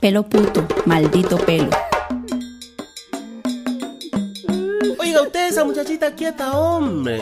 Pelo 0.00 0.22
puto, 0.22 0.66
maldito 0.86 1.36
pelo. 1.36 1.68
Oiga, 4.98 5.20
usted 5.20 5.48
esa 5.48 5.62
muchachita 5.62 6.14
quieta, 6.14 6.58
hombre. 6.58 7.20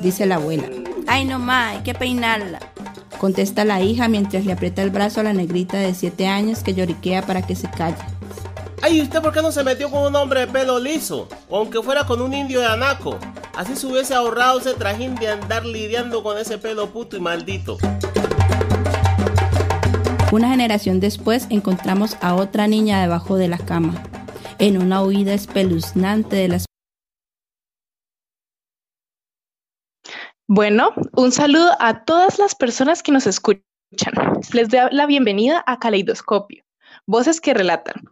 Dice 0.00 0.26
la 0.26 0.34
abuela. 0.34 0.68
Ay, 1.06 1.24
no 1.26 1.38
más, 1.38 1.76
hay 1.76 1.82
que 1.84 1.94
peinarla. 1.94 2.58
Contesta 3.18 3.64
la 3.64 3.80
hija 3.82 4.08
mientras 4.08 4.44
le 4.44 4.52
aprieta 4.52 4.82
el 4.82 4.90
brazo 4.90 5.20
a 5.20 5.22
la 5.22 5.32
negrita 5.32 5.76
de 5.78 5.94
7 5.94 6.26
años 6.26 6.64
que 6.64 6.74
lloriquea 6.74 7.22
para 7.22 7.46
que 7.46 7.54
se 7.54 7.70
calle. 7.70 7.96
Ay, 8.82 8.98
¿y 8.98 9.02
usted 9.02 9.22
por 9.22 9.32
qué 9.32 9.40
no 9.40 9.52
se 9.52 9.62
metió 9.62 9.88
con 9.88 10.02
un 10.02 10.16
hombre 10.16 10.40
de 10.40 10.46
pelo 10.48 10.80
liso? 10.80 11.28
O 11.48 11.58
aunque 11.58 11.80
fuera 11.82 12.04
con 12.04 12.20
un 12.20 12.34
indio 12.34 12.58
de 12.58 12.66
anaco. 12.66 13.16
Así 13.56 13.76
se 13.76 13.86
hubiese 13.86 14.12
ahorrado 14.12 14.58
ese 14.58 14.74
trajín 14.74 15.14
de 15.14 15.28
andar 15.28 15.64
lidiando 15.64 16.24
con 16.24 16.36
ese 16.36 16.58
pelo 16.58 16.88
puto 16.90 17.16
y 17.16 17.20
maldito. 17.20 17.78
Una 20.36 20.50
generación 20.50 21.00
después 21.00 21.46
encontramos 21.48 22.18
a 22.20 22.34
otra 22.34 22.68
niña 22.68 23.00
debajo 23.00 23.38
de 23.38 23.48
la 23.48 23.56
cama, 23.56 23.94
en 24.58 24.76
una 24.76 25.02
huida 25.02 25.32
espeluznante 25.32 26.36
de 26.36 26.48
las... 26.48 26.66
Bueno, 30.46 30.90
un 31.14 31.32
saludo 31.32 31.70
a 31.80 32.04
todas 32.04 32.38
las 32.38 32.54
personas 32.54 33.02
que 33.02 33.12
nos 33.12 33.26
escuchan. 33.26 33.62
Les 34.52 34.68
doy 34.68 34.80
la 34.90 35.06
bienvenida 35.06 35.64
a 35.66 35.78
Caleidoscopio, 35.78 36.64
Voces 37.06 37.40
que 37.40 37.54
Relatan. 37.54 38.04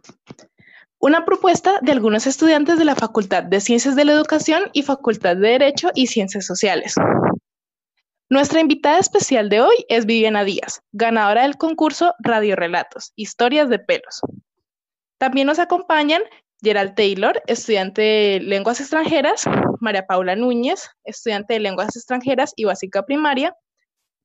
Una 0.97 1.25
propuesta 1.25 1.77
de 1.83 1.91
algunos 1.91 2.25
estudiantes 2.25 2.79
de 2.79 2.85
la 2.85 2.95
Facultad 2.95 3.43
de 3.43 3.61
Ciencias 3.61 3.95
de 3.95 4.03
la 4.03 4.13
Educación 4.13 4.63
y 4.73 4.81
Facultad 4.81 5.35
de 5.35 5.49
Derecho 5.49 5.91
y 5.93 6.07
Ciencias 6.07 6.47
Sociales. 6.47 6.95
Nuestra 8.27 8.59
invitada 8.59 8.97
especial 8.97 9.49
de 9.49 9.61
hoy 9.61 9.85
es 9.87 10.07
Viviana 10.07 10.43
Díaz, 10.43 10.81
ganadora 10.91 11.43
del 11.43 11.57
concurso 11.57 12.15
Radio 12.17 12.55
Relatos, 12.55 13.13
Historias 13.15 13.69
de 13.69 13.77
Pelos. 13.77 14.19
También 15.19 15.45
nos 15.45 15.59
acompañan 15.59 16.23
Gerald 16.59 16.95
Taylor, 16.95 17.43
estudiante 17.45 18.01
de 18.01 18.39
lenguas 18.41 18.79
extranjeras, 18.79 19.43
María 19.79 20.07
Paula 20.07 20.35
Núñez, 20.35 20.89
estudiante 21.03 21.53
de 21.53 21.59
lenguas 21.59 21.95
extranjeras 21.95 22.53
y 22.55 22.63
básica 22.63 23.05
primaria, 23.05 23.55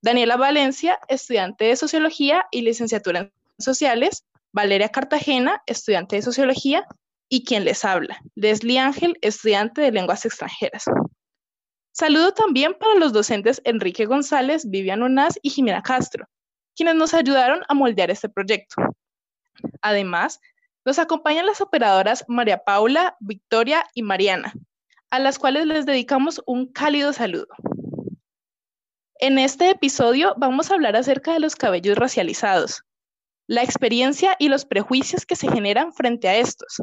Daniela 0.01 0.39
Valencia, 0.39 0.99
estudiante 1.09 1.67
de 1.67 1.77
sociología 1.77 2.47
y 2.51 2.63
licenciatura 2.63 3.21
en 3.21 3.33
sociales, 3.59 4.25
Valeria 4.51 4.89
Cartagena, 4.89 5.63
estudiante 5.67 6.17
de 6.17 6.23
sociología, 6.23 6.87
y 7.29 7.45
quien 7.45 7.67
les 7.67 7.85
habla, 7.85 8.19
Leslie 8.35 8.79
Ángel, 8.79 9.19
estudiante 9.21 9.83
de 9.83 9.93
lenguas 9.93 10.25
extranjeras. 10.25 10.85
Saludo 11.93 12.33
también 12.33 12.75
para 12.75 12.95
los 12.95 13.13
docentes 13.13 13.61
Enrique 13.65 14.07
González, 14.07 14.69
Vivian 14.69 15.03
Onaz 15.03 15.39
y 15.43 15.51
Jimena 15.51 15.83
Castro, 15.83 16.27
quienes 16.77 16.95
nos 16.95 17.15
ayudaron 17.15 17.63
a 17.69 17.75
moldear 17.75 18.11
este 18.11 18.29
proyecto. 18.29 18.77
Además, 19.83 20.41
nos 20.85 20.99
acompañan 20.99 21.47
las 21.47 21.61
operadoras 21.61 22.25
María 22.29 22.59
Paula, 22.59 23.17
Victoria 23.21 23.85
y 23.95 24.03
Mariana, 24.03 24.55
a 25.11 25.19
las 25.19 25.39
cuales 25.39 25.67
les 25.67 25.85
dedicamos 25.85 26.43
un 26.47 26.73
cálido 26.73 27.13
saludo. 27.13 27.49
En 29.17 29.39
este 29.39 29.69
episodio 29.69 30.35
vamos 30.39 30.71
a 30.71 30.75
hablar 30.75 30.97
acerca 30.97 31.35
de 31.35 31.41
los 31.41 31.57
cabellos 31.57 31.99
racializados, 31.99 32.85
la 33.47 33.63
experiencia 33.63 34.37
y 34.39 34.49
los 34.49 34.65
prejuicios 34.65 35.27
que 35.27 35.37
se 35.37 35.51
generan 35.51 35.93
frente 35.93 36.29
a 36.29 36.37
estos. 36.37 36.81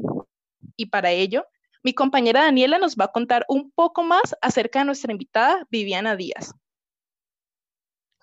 Y 0.76 0.88
para 0.88 1.12
ello, 1.12 1.46
mi 1.88 1.94
compañera 1.94 2.44
Daniela 2.44 2.80
nos 2.80 2.98
va 2.98 3.06
a 3.06 3.14
contar 3.14 3.46
un 3.48 3.72
poco 3.72 4.04
más 4.04 4.36
acerca 4.42 4.80
de 4.80 4.86
nuestra 4.88 5.14
invitada 5.14 5.66
Viviana 5.70 6.18
Díaz. 6.18 6.54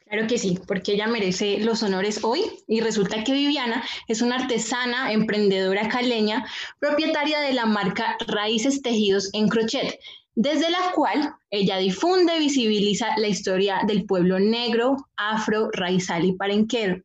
Claro 0.05 0.27
que 0.27 0.37
sí, 0.37 0.59
porque 0.67 0.93
ella 0.93 1.07
merece 1.07 1.61
los 1.61 1.83
honores 1.83 2.23
hoy 2.25 2.43
y 2.69 2.83
resulta 2.83 3.25
que 3.25 3.33
Viviana 3.33 3.83
es 4.07 4.21
una 4.21 4.37
artesana, 4.37 5.13
emprendedora 5.13 5.89
caleña, 5.89 6.45
propietaria 6.79 7.41
de 7.41 7.55
la 7.55 7.65
marca 7.65 8.19
Raíces 8.27 8.83
Tejidos 8.83 9.31
en 9.33 9.49
Crochet, 9.49 9.99
desde 10.35 10.69
la 10.69 10.93
cual 10.95 11.35
ella 11.49 11.79
difunde 11.79 12.37
y 12.37 12.41
visibiliza 12.41 13.17
la 13.17 13.29
historia 13.29 13.81
del 13.87 14.05
pueblo 14.05 14.39
negro, 14.39 15.09
afro, 15.17 15.71
raizal 15.73 16.27
y 16.27 16.33
parenquero. 16.33 17.01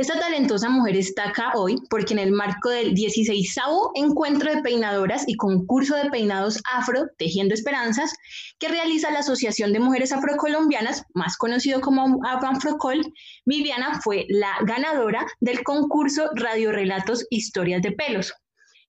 Esta 0.00 0.18
talentosa 0.18 0.70
mujer 0.70 0.96
está 0.96 1.28
acá 1.28 1.52
hoy 1.54 1.76
porque 1.90 2.14
en 2.14 2.20
el 2.20 2.32
marco 2.32 2.70
del 2.70 2.94
16 2.94 3.54
encuentro 3.94 4.50
de 4.50 4.62
peinadoras 4.62 5.24
y 5.26 5.36
concurso 5.36 5.94
de 5.94 6.08
peinados 6.08 6.58
afro, 6.72 7.08
Tejiendo 7.18 7.52
Esperanzas, 7.52 8.14
que 8.58 8.68
realiza 8.68 9.10
la 9.10 9.18
Asociación 9.18 9.74
de 9.74 9.78
Mujeres 9.80 10.12
Afrocolombianas, 10.12 11.04
más 11.12 11.36
conocido 11.36 11.82
como 11.82 12.18
Afrocol, 12.24 13.12
Viviana 13.44 14.00
fue 14.02 14.24
la 14.30 14.56
ganadora 14.64 15.26
del 15.38 15.62
concurso 15.64 16.30
Radio 16.34 16.72
Relatos 16.72 17.26
Historias 17.28 17.82
de 17.82 17.92
Pelos, 17.92 18.32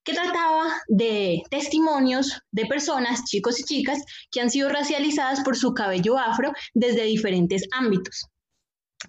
que 0.05 0.13
trataba 0.13 0.63
de 0.87 1.43
testimonios 1.51 2.39
de 2.51 2.67
personas, 2.67 3.25
chicos 3.25 3.59
y 3.59 3.63
chicas, 3.65 4.01
que 4.31 4.39
han 4.39 4.49
sido 4.49 4.69
racializadas 4.69 5.41
por 5.41 5.57
su 5.57 5.73
cabello 5.73 6.17
afro 6.17 6.53
desde 6.73 7.03
diferentes 7.03 7.67
ámbitos. 7.73 8.30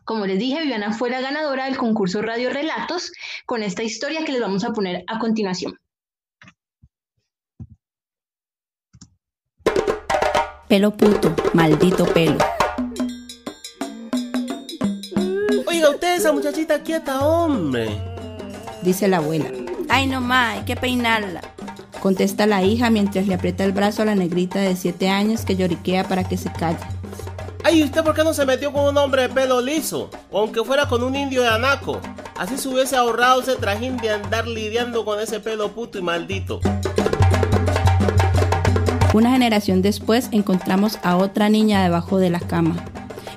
Como 0.05 0.27
les 0.27 0.39
dije, 0.39 0.61
Viviana 0.61 0.93
fue 0.93 1.11
la 1.11 1.21
ganadora 1.21 1.67
del 1.67 1.77
concurso 1.77 2.23
Radio 2.23 2.51
Relatos 2.51 3.13
con 3.47 3.63
esta 3.63 3.83
historia 3.83 4.25
que 4.25 4.33
les 4.33 4.41
vamos 4.41 4.65
a 4.65 4.73
poner 4.73 5.05
a 5.07 5.19
continuación. 5.19 5.79
Pelo 10.69 10.91
puto, 10.97 11.35
maldito 11.53 12.07
pelo. 12.07 12.39
Oiga, 15.67 15.91
usted 15.91 16.17
esa 16.17 16.33
muchachita 16.33 16.83
quieta, 16.83 17.27
hombre. 17.27 18.01
Dice 18.83 19.07
la 19.07 19.19
abuela. 19.19 19.51
Ay, 19.91 20.07
no 20.07 20.23
más, 20.23 20.57
hay 20.57 20.65
que 20.65 20.77
peinarla. 20.77 21.43
Contesta 22.01 22.47
la 22.47 22.63
hija 22.63 22.89
mientras 22.89 23.27
le 23.27 23.35
aprieta 23.35 23.65
el 23.65 23.73
brazo 23.73 24.03
a 24.03 24.07
la 24.07 24.15
negrita 24.15 24.59
de 24.61 24.75
7 24.75 25.11
años 25.11 25.45
que 25.45 25.57
lloriquea 25.57 26.09
para 26.09 26.27
que 26.27 26.39
se 26.39 26.51
calle. 26.51 26.79
Ay, 27.65 27.79
¿y 27.79 27.85
usted 27.85 28.03
por 28.03 28.15
qué 28.15 28.25
no 28.25 28.35
se 28.35 28.45
metió 28.45 28.73
con 28.73 28.87
un 28.87 28.99
hombre 28.99 29.23
de 29.23 29.29
pelo 29.29 29.61
liso? 29.61 30.11
O 30.33 30.41
aunque 30.41 30.65
fuera 30.65 30.89
con 30.89 31.03
un 31.05 31.15
indio 31.15 31.43
de 31.43 31.49
anaco. 31.49 32.01
Así 32.37 32.59
se 32.59 32.69
hubiese 32.69 32.97
ahorrado 32.97 33.41
ese 33.41 33.55
trajín 33.55 33.97
de 33.99 34.11
andar 34.11 34.49
lidiando 34.49 35.05
con 35.05 35.21
ese 35.21 35.39
pelo 35.39 35.71
puto 35.71 35.97
y 35.99 36.03
maldito. 36.03 36.61
Una 39.15 39.31
generación 39.31 39.81
después 39.81 40.29
encontramos 40.33 40.99
a 41.05 41.17
otra 41.17 41.49
niña 41.51 41.85
debajo 41.85 42.19
de 42.19 42.31
la 42.31 42.41
cama, 42.41 42.85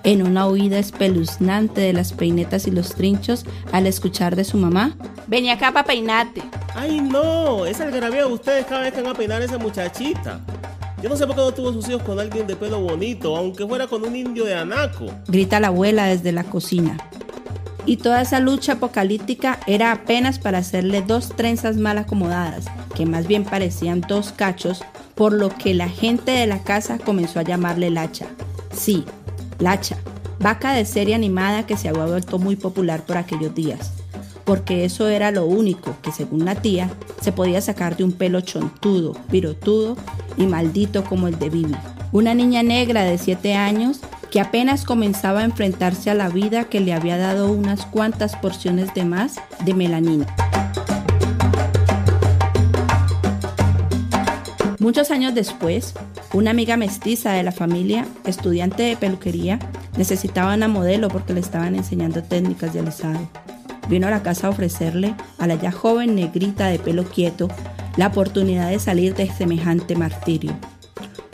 en 0.04 0.26
una 0.26 0.48
huida 0.48 0.80
espeluznante 0.80 1.82
de 1.82 1.94
las 1.94 2.14
peinetas 2.14 2.66
y 2.66 2.72
los 2.72 2.96
trinchos 2.96 3.46
al 3.74 3.86
escuchar 3.86 4.36
de 4.36 4.46
su 4.46 4.58
mamá. 4.58 4.96
Vení 5.28 5.52
acá 5.52 5.72
para 5.72 5.86
peinarte. 5.86 6.42
Ay, 6.74 7.00
no, 7.00 7.66
es 7.66 7.80
el 7.80 7.88
algarabía 7.88 8.26
de 8.26 8.34
ustedes 8.34 8.66
cada 8.66 8.82
vez 8.82 8.94
que 8.94 9.02
van 9.02 9.12
a 9.12 9.18
peinar 9.18 9.42
a 9.42 9.46
esa 9.46 9.58
muchachita. 9.58 10.40
Yo 11.06 11.10
no 11.10 11.18
sé 11.18 11.28
por 11.28 11.36
qué 11.36 11.42
no 11.42 11.52
tuvo 11.52 11.72
sus 11.72 11.88
hijos 11.88 12.02
con 12.02 12.20
alguien 12.20 12.48
de 12.48 12.56
pelo 12.56 12.80
bonito, 12.80 13.38
aunque 13.38 13.64
fuera 13.68 13.86
con 13.86 14.04
un 14.04 14.16
indio 14.16 14.44
de 14.44 14.56
anaco. 14.56 15.06
Grita 15.28 15.60
la 15.60 15.68
abuela 15.68 16.08
desde 16.08 16.32
la 16.32 16.44
cocina. 16.44 16.98
Y 17.86 17.98
toda 17.98 18.24
esa 18.24 18.40
lucha 18.40 18.72
apocalíptica 18.72 19.60
era 19.68 19.92
apenas 19.92 20.40
para 20.40 20.58
hacerle 20.58 21.04
dos 21.04 21.30
trenzas 21.36 21.78
mal 21.78 22.00
acomodadas, 22.00 22.66
que 22.96 23.06
más 23.06 23.28
bien 23.28 23.44
parecían 23.44 24.02
dos 24.02 24.32
cachos, 24.32 24.84
por 25.14 25.32
lo 25.32 25.50
que 25.50 25.76
la 25.76 25.90
gente 25.90 26.32
de 26.32 26.48
la 26.48 26.64
casa 26.64 26.98
comenzó 26.98 27.40
a 27.40 27.44
llamarle 27.44 27.92
Lacha. 27.92 28.26
Sí, 28.76 29.06
Lacha, 29.60 29.98
vaca 30.40 30.74
de 30.74 30.86
serie 30.86 31.14
animada 31.14 31.68
que 31.68 31.78
se 31.78 31.88
había 31.88 32.08
vuelto 32.08 32.40
muy 32.40 32.56
popular 32.56 33.06
por 33.06 33.18
aquellos 33.18 33.54
días 33.54 33.92
porque 34.46 34.86
eso 34.86 35.10
era 35.10 35.32
lo 35.32 35.46
único 35.46 35.96
que, 36.02 36.12
según 36.12 36.46
la 36.46 36.56
tía, 36.56 36.90
se 37.20 37.32
podía 37.32 37.60
sacar 37.62 37.98
de 37.98 38.04
un 38.04 38.12
pelo 38.12 38.42
chontudo, 38.42 39.14
pirotudo 39.32 39.98
y 40.38 40.46
maldito 40.46 41.04
como 41.04 41.28
el 41.28 41.38
de 41.40 41.50
Bibi. 41.50 41.76
Una 42.12 42.34
niña 42.34 42.64
negra 42.64 43.04
de 43.04 43.18
7 43.18 43.56
años 43.56 44.00
que 44.32 44.40
apenas 44.40 44.86
comenzaba 44.86 45.42
a 45.42 45.46
enfrentarse 45.46 46.10
a 46.10 46.14
la 46.14 46.30
vida 46.30 46.66
que 46.66 46.80
le 46.80 46.94
había 46.94 47.18
dado 47.18 47.52
unas 47.52 47.86
cuantas 47.86 48.36
porciones 48.36 48.94
de 48.94 49.04
más 49.04 49.36
de 49.66 49.74
melanina. 49.74 50.28
Muchos 54.80 55.10
años 55.10 55.34
después, 55.34 55.96
una 56.32 56.52
amiga 56.52 56.78
mestiza 56.78 57.32
de 57.32 57.42
la 57.42 57.52
familia, 57.52 58.06
estudiante 58.26 58.84
de 58.84 58.96
peluquería, 58.96 59.58
necesitaba 59.98 60.54
una 60.54 60.68
modelo 60.68 61.08
porque 61.08 61.34
le 61.34 61.40
estaban 61.40 61.74
enseñando 61.74 62.22
técnicas 62.22 62.74
de 62.74 62.82
alisado 62.82 63.20
vino 63.90 64.08
a 64.08 64.12
la 64.12 64.24
casa 64.24 64.48
a 64.48 64.50
ofrecerle 64.50 65.16
a 65.38 65.48
la 65.48 65.56
ya 65.56 65.72
joven 65.72 66.16
negrita 66.16 66.68
de 66.68 66.80
pelo 66.80 67.04
quieto 67.06 67.48
la 67.98 68.08
oportunidad 68.08 68.70
de 68.70 68.80
salir 68.80 69.16
de 69.16 69.32
semejante 69.32 69.96
martirio. 69.96 70.54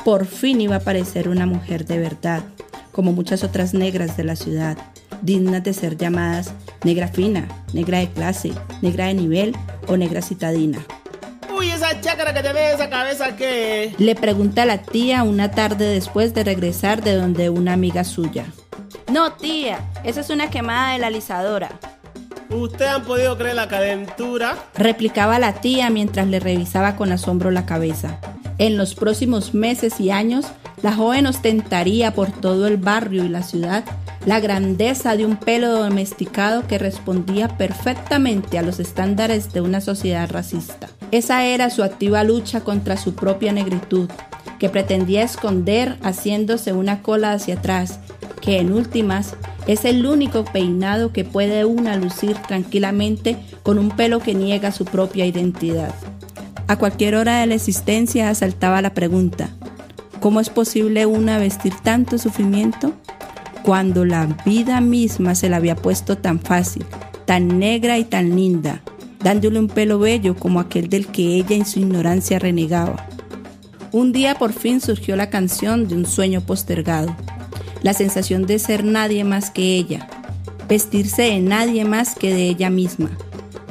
Por 0.03 0.25
fin 0.25 0.61
iba 0.61 0.75
a 0.75 0.79
aparecer 0.79 1.29
una 1.29 1.45
mujer 1.45 1.85
de 1.85 1.99
verdad, 1.99 2.43
como 2.91 3.13
muchas 3.13 3.43
otras 3.43 3.73
negras 3.73 4.17
de 4.17 4.23
la 4.23 4.35
ciudad, 4.35 4.77
dignas 5.21 5.63
de 5.63 5.73
ser 5.73 5.97
llamadas 5.97 6.53
negra 6.83 7.07
fina, 7.07 7.47
negra 7.73 7.99
de 7.99 8.09
clase, 8.09 8.51
negra 8.81 9.07
de 9.07 9.13
nivel 9.13 9.55
o 9.87 9.97
negra 9.97 10.21
citadina. 10.21 10.79
Uy, 11.55 11.69
esa 11.69 11.99
chácara 12.01 12.33
que 12.33 12.41
tiene 12.41 12.71
esa 12.73 12.89
cabeza 12.89 13.35
que... 13.35 13.93
Le 13.97 14.15
pregunta 14.15 14.63
a 14.63 14.65
la 14.65 14.79
tía 14.79 15.23
una 15.23 15.51
tarde 15.51 15.85
después 15.85 16.33
de 16.33 16.43
regresar 16.43 17.03
de 17.03 17.13
donde 17.13 17.49
una 17.49 17.73
amiga 17.73 18.03
suya. 18.03 18.45
No, 19.11 19.33
tía, 19.33 19.79
esa 20.03 20.21
es 20.21 20.29
una 20.29 20.49
quemada 20.49 20.93
de 20.93 20.99
la 20.99 21.07
alisadora. 21.07 21.69
¿Usted 22.53 22.85
han 22.85 23.03
podido 23.03 23.37
creer 23.37 23.55
la 23.55 23.67
calentura? 23.67 24.57
Replicaba 24.75 25.39
la 25.39 25.53
tía 25.53 25.89
mientras 25.89 26.27
le 26.27 26.39
revisaba 26.39 26.95
con 26.95 27.11
asombro 27.11 27.49
la 27.49 27.65
cabeza. 27.65 28.19
En 28.57 28.77
los 28.77 28.93
próximos 28.93 29.53
meses 29.53 29.99
y 30.01 30.11
años, 30.11 30.45
la 30.83 30.93
joven 30.93 31.27
ostentaría 31.27 32.13
por 32.13 32.31
todo 32.31 32.67
el 32.67 32.77
barrio 32.77 33.23
y 33.23 33.29
la 33.29 33.43
ciudad 33.43 33.83
la 34.25 34.39
grandeza 34.39 35.15
de 35.15 35.25
un 35.25 35.37
pelo 35.37 35.71
domesticado 35.71 36.67
que 36.67 36.77
respondía 36.77 37.57
perfectamente 37.57 38.59
a 38.59 38.61
los 38.61 38.79
estándares 38.79 39.51
de 39.51 39.61
una 39.61 39.81
sociedad 39.81 40.29
racista. 40.29 40.89
Esa 41.11 41.45
era 41.45 41.69
su 41.69 41.83
activa 41.83 42.23
lucha 42.23 42.61
contra 42.61 42.97
su 42.97 43.15
propia 43.15 43.51
negritud, 43.51 44.09
que 44.59 44.69
pretendía 44.69 45.23
esconder 45.23 45.97
haciéndose 46.03 46.73
una 46.73 47.01
cola 47.01 47.33
hacia 47.33 47.55
atrás, 47.55 47.99
que 48.41 48.59
en 48.59 48.71
últimas 48.71 49.35
es 49.67 49.85
el 49.85 50.05
único 50.05 50.43
peinado 50.45 51.11
que 51.13 51.23
puede 51.23 51.65
una 51.65 51.95
lucir 51.95 52.35
tranquilamente 52.47 53.37
con 53.63 53.77
un 53.77 53.89
pelo 53.89 54.19
que 54.19 54.33
niega 54.33 54.71
su 54.71 54.85
propia 54.85 55.25
identidad. 55.25 55.93
A 56.67 56.77
cualquier 56.77 57.15
hora 57.15 57.39
de 57.39 57.47
la 57.47 57.55
existencia 57.55 58.29
asaltaba 58.29 58.81
la 58.81 58.93
pregunta, 58.93 59.49
¿cómo 60.19 60.39
es 60.39 60.49
posible 60.49 61.05
una 61.05 61.37
vestir 61.37 61.73
tanto 61.83 62.17
sufrimiento? 62.17 62.93
Cuando 63.63 64.05
la 64.05 64.25
vida 64.45 64.81
misma 64.81 65.35
se 65.35 65.49
la 65.49 65.57
había 65.57 65.75
puesto 65.75 66.17
tan 66.17 66.39
fácil, 66.39 66.85
tan 67.25 67.59
negra 67.59 67.97
y 67.97 68.05
tan 68.05 68.35
linda, 68.35 68.81
dándole 69.23 69.59
un 69.59 69.67
pelo 69.67 69.99
bello 69.99 70.35
como 70.35 70.59
aquel 70.59 70.89
del 70.89 71.07
que 71.07 71.35
ella 71.35 71.55
en 71.55 71.65
su 71.65 71.79
ignorancia 71.79 72.39
renegaba. 72.39 73.07
Un 73.91 74.13
día 74.13 74.35
por 74.35 74.53
fin 74.53 74.79
surgió 74.79 75.15
la 75.17 75.29
canción 75.29 75.87
de 75.87 75.95
un 75.95 76.05
sueño 76.05 76.41
postergado, 76.41 77.13
la 77.81 77.93
sensación 77.93 78.45
de 78.45 78.59
ser 78.59 78.83
nadie 78.83 79.23
más 79.23 79.49
que 79.49 79.75
ella, 79.75 80.07
vestirse 80.67 81.23
de 81.23 81.39
nadie 81.39 81.85
más 81.85 82.15
que 82.15 82.33
de 82.33 82.47
ella 82.47 82.69
misma, 82.69 83.09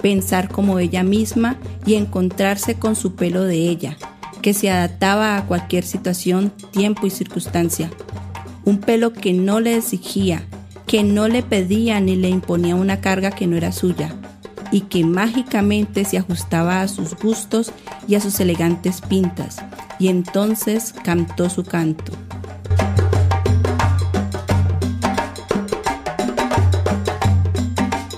pensar 0.02 0.48
como 0.48 0.78
ella 0.78 1.02
misma 1.02 1.56
y 1.86 1.94
encontrarse 1.94 2.74
con 2.74 2.96
su 2.96 3.14
pelo 3.14 3.44
de 3.44 3.68
ella, 3.68 3.96
que 4.42 4.54
se 4.54 4.70
adaptaba 4.70 5.36
a 5.36 5.46
cualquier 5.46 5.84
situación, 5.84 6.52
tiempo 6.70 7.06
y 7.06 7.10
circunstancia. 7.10 7.90
Un 8.64 8.78
pelo 8.78 9.12
que 9.12 9.32
no 9.32 9.60
le 9.60 9.76
exigía, 9.76 10.44
que 10.86 11.02
no 11.02 11.28
le 11.28 11.42
pedía 11.42 12.00
ni 12.00 12.16
le 12.16 12.28
imponía 12.28 12.74
una 12.74 13.00
carga 13.00 13.30
que 13.30 13.46
no 13.46 13.56
era 13.56 13.72
suya, 13.72 14.14
y 14.72 14.82
que 14.82 15.04
mágicamente 15.04 16.04
se 16.04 16.18
ajustaba 16.18 16.80
a 16.80 16.88
sus 16.88 17.14
gustos 17.16 17.72
y 18.06 18.14
a 18.14 18.20
sus 18.20 18.40
elegantes 18.40 19.00
pintas, 19.00 19.56
y 19.98 20.08
entonces 20.08 20.94
cantó 21.04 21.50
su 21.50 21.64
canto. 21.64 22.12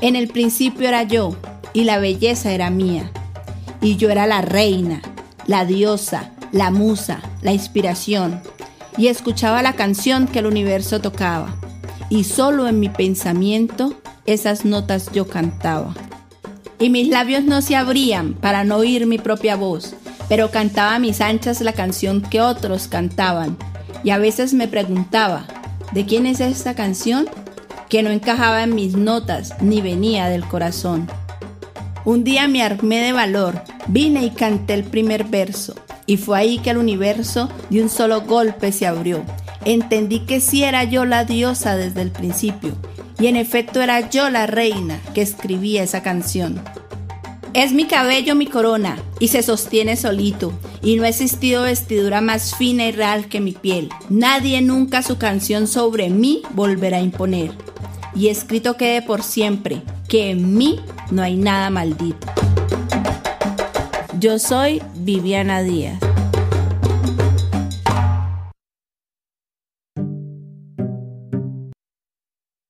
En 0.02 0.16
el 0.16 0.26
principio 0.26 0.88
era 0.88 1.04
yo, 1.04 1.36
y 1.72 1.84
la 1.84 1.98
belleza 1.98 2.50
era 2.50 2.70
mía, 2.70 3.12
y 3.80 3.94
yo 3.94 4.10
era 4.10 4.26
la 4.26 4.42
reina, 4.42 5.00
la 5.46 5.64
diosa, 5.64 6.32
la 6.50 6.72
musa, 6.72 7.22
la 7.40 7.52
inspiración, 7.52 8.42
y 8.96 9.06
escuchaba 9.06 9.62
la 9.62 9.74
canción 9.74 10.26
que 10.26 10.40
el 10.40 10.46
universo 10.46 11.00
tocaba, 11.00 11.54
y 12.10 12.24
solo 12.24 12.66
en 12.66 12.80
mi 12.80 12.88
pensamiento 12.88 13.94
esas 14.26 14.64
notas 14.64 15.12
yo 15.12 15.28
cantaba. 15.28 15.94
Y 16.80 16.90
mis 16.90 17.06
labios 17.06 17.44
no 17.44 17.62
se 17.62 17.76
abrían 17.76 18.34
para 18.34 18.64
no 18.64 18.78
oír 18.78 19.06
mi 19.06 19.18
propia 19.18 19.54
voz, 19.54 19.94
pero 20.28 20.50
cantaba 20.50 20.96
a 20.96 20.98
mis 20.98 21.20
anchas 21.20 21.60
la 21.60 21.74
canción 21.74 22.22
que 22.22 22.40
otros 22.40 22.88
cantaban, 22.88 23.56
y 24.02 24.10
a 24.10 24.18
veces 24.18 24.52
me 24.52 24.66
preguntaba, 24.66 25.46
¿de 25.92 26.04
quién 26.06 26.26
es 26.26 26.40
esta 26.40 26.74
canción? 26.74 27.28
Que 27.92 28.02
no 28.02 28.08
encajaba 28.08 28.62
en 28.62 28.74
mis 28.74 28.96
notas 28.96 29.52
ni 29.60 29.82
venía 29.82 30.30
del 30.30 30.46
corazón. 30.46 31.10
Un 32.06 32.24
día 32.24 32.48
me 32.48 32.62
armé 32.62 33.00
de 33.00 33.12
valor, 33.12 33.62
vine 33.86 34.24
y 34.24 34.30
canté 34.30 34.72
el 34.72 34.84
primer 34.84 35.24
verso, 35.24 35.74
y 36.06 36.16
fue 36.16 36.38
ahí 36.38 36.58
que 36.58 36.70
el 36.70 36.78
universo 36.78 37.50
de 37.68 37.82
un 37.82 37.90
solo 37.90 38.22
golpe 38.22 38.72
se 38.72 38.86
abrió. 38.86 39.22
Entendí 39.66 40.20
que 40.20 40.40
sí 40.40 40.64
era 40.64 40.84
yo 40.84 41.04
la 41.04 41.26
diosa 41.26 41.76
desde 41.76 42.00
el 42.00 42.10
principio, 42.10 42.72
y 43.20 43.26
en 43.26 43.36
efecto 43.36 43.82
era 43.82 44.08
yo 44.08 44.30
la 44.30 44.46
reina 44.46 44.98
que 45.12 45.20
escribía 45.20 45.82
esa 45.82 46.02
canción. 46.02 46.62
Es 47.52 47.74
mi 47.74 47.84
cabello 47.84 48.34
mi 48.34 48.46
corona 48.46 48.96
y 49.20 49.28
se 49.28 49.42
sostiene 49.42 49.96
solito, 49.96 50.54
y 50.82 50.96
no 50.96 51.04
ha 51.04 51.08
existido 51.10 51.64
vestidura 51.64 52.22
más 52.22 52.54
fina 52.54 52.86
y 52.86 52.92
real 52.92 53.26
que 53.26 53.42
mi 53.42 53.52
piel. 53.52 53.90
Nadie 54.08 54.62
nunca 54.62 55.02
su 55.02 55.18
canción 55.18 55.66
sobre 55.66 56.08
mí 56.08 56.40
volverá 56.54 56.96
a 56.96 57.02
imponer. 57.02 57.50
Y 58.14 58.28
escrito 58.28 58.76
quede 58.76 59.00
por 59.00 59.22
siempre 59.22 59.82
que 60.08 60.30
en 60.30 60.56
mí 60.56 60.80
no 61.10 61.22
hay 61.22 61.36
nada 61.36 61.70
maldito. 61.70 62.26
Yo 64.18 64.38
soy 64.38 64.82
Viviana 64.96 65.62
Díaz. 65.62 65.98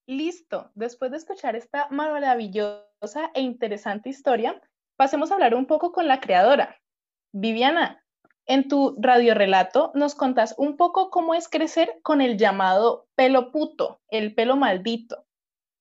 Listo, 0.06 0.70
después 0.76 1.10
de 1.10 1.16
escuchar 1.16 1.56
esta 1.56 1.88
maravillosa 1.90 3.30
e 3.34 3.40
interesante 3.40 4.08
historia, 4.10 4.60
pasemos 4.96 5.30
a 5.30 5.34
hablar 5.34 5.56
un 5.56 5.66
poco 5.66 5.90
con 5.90 6.06
la 6.06 6.20
creadora. 6.20 6.80
Viviana, 7.32 8.04
en 8.46 8.68
tu 8.68 8.96
radiorelato 9.00 9.90
nos 9.94 10.14
contás 10.14 10.54
un 10.56 10.76
poco 10.76 11.10
cómo 11.10 11.34
es 11.34 11.48
crecer 11.48 12.00
con 12.02 12.20
el 12.20 12.38
llamado 12.38 13.08
pelo 13.16 13.50
puto, 13.50 14.00
el 14.08 14.34
pelo 14.34 14.56
maldito. 14.56 15.24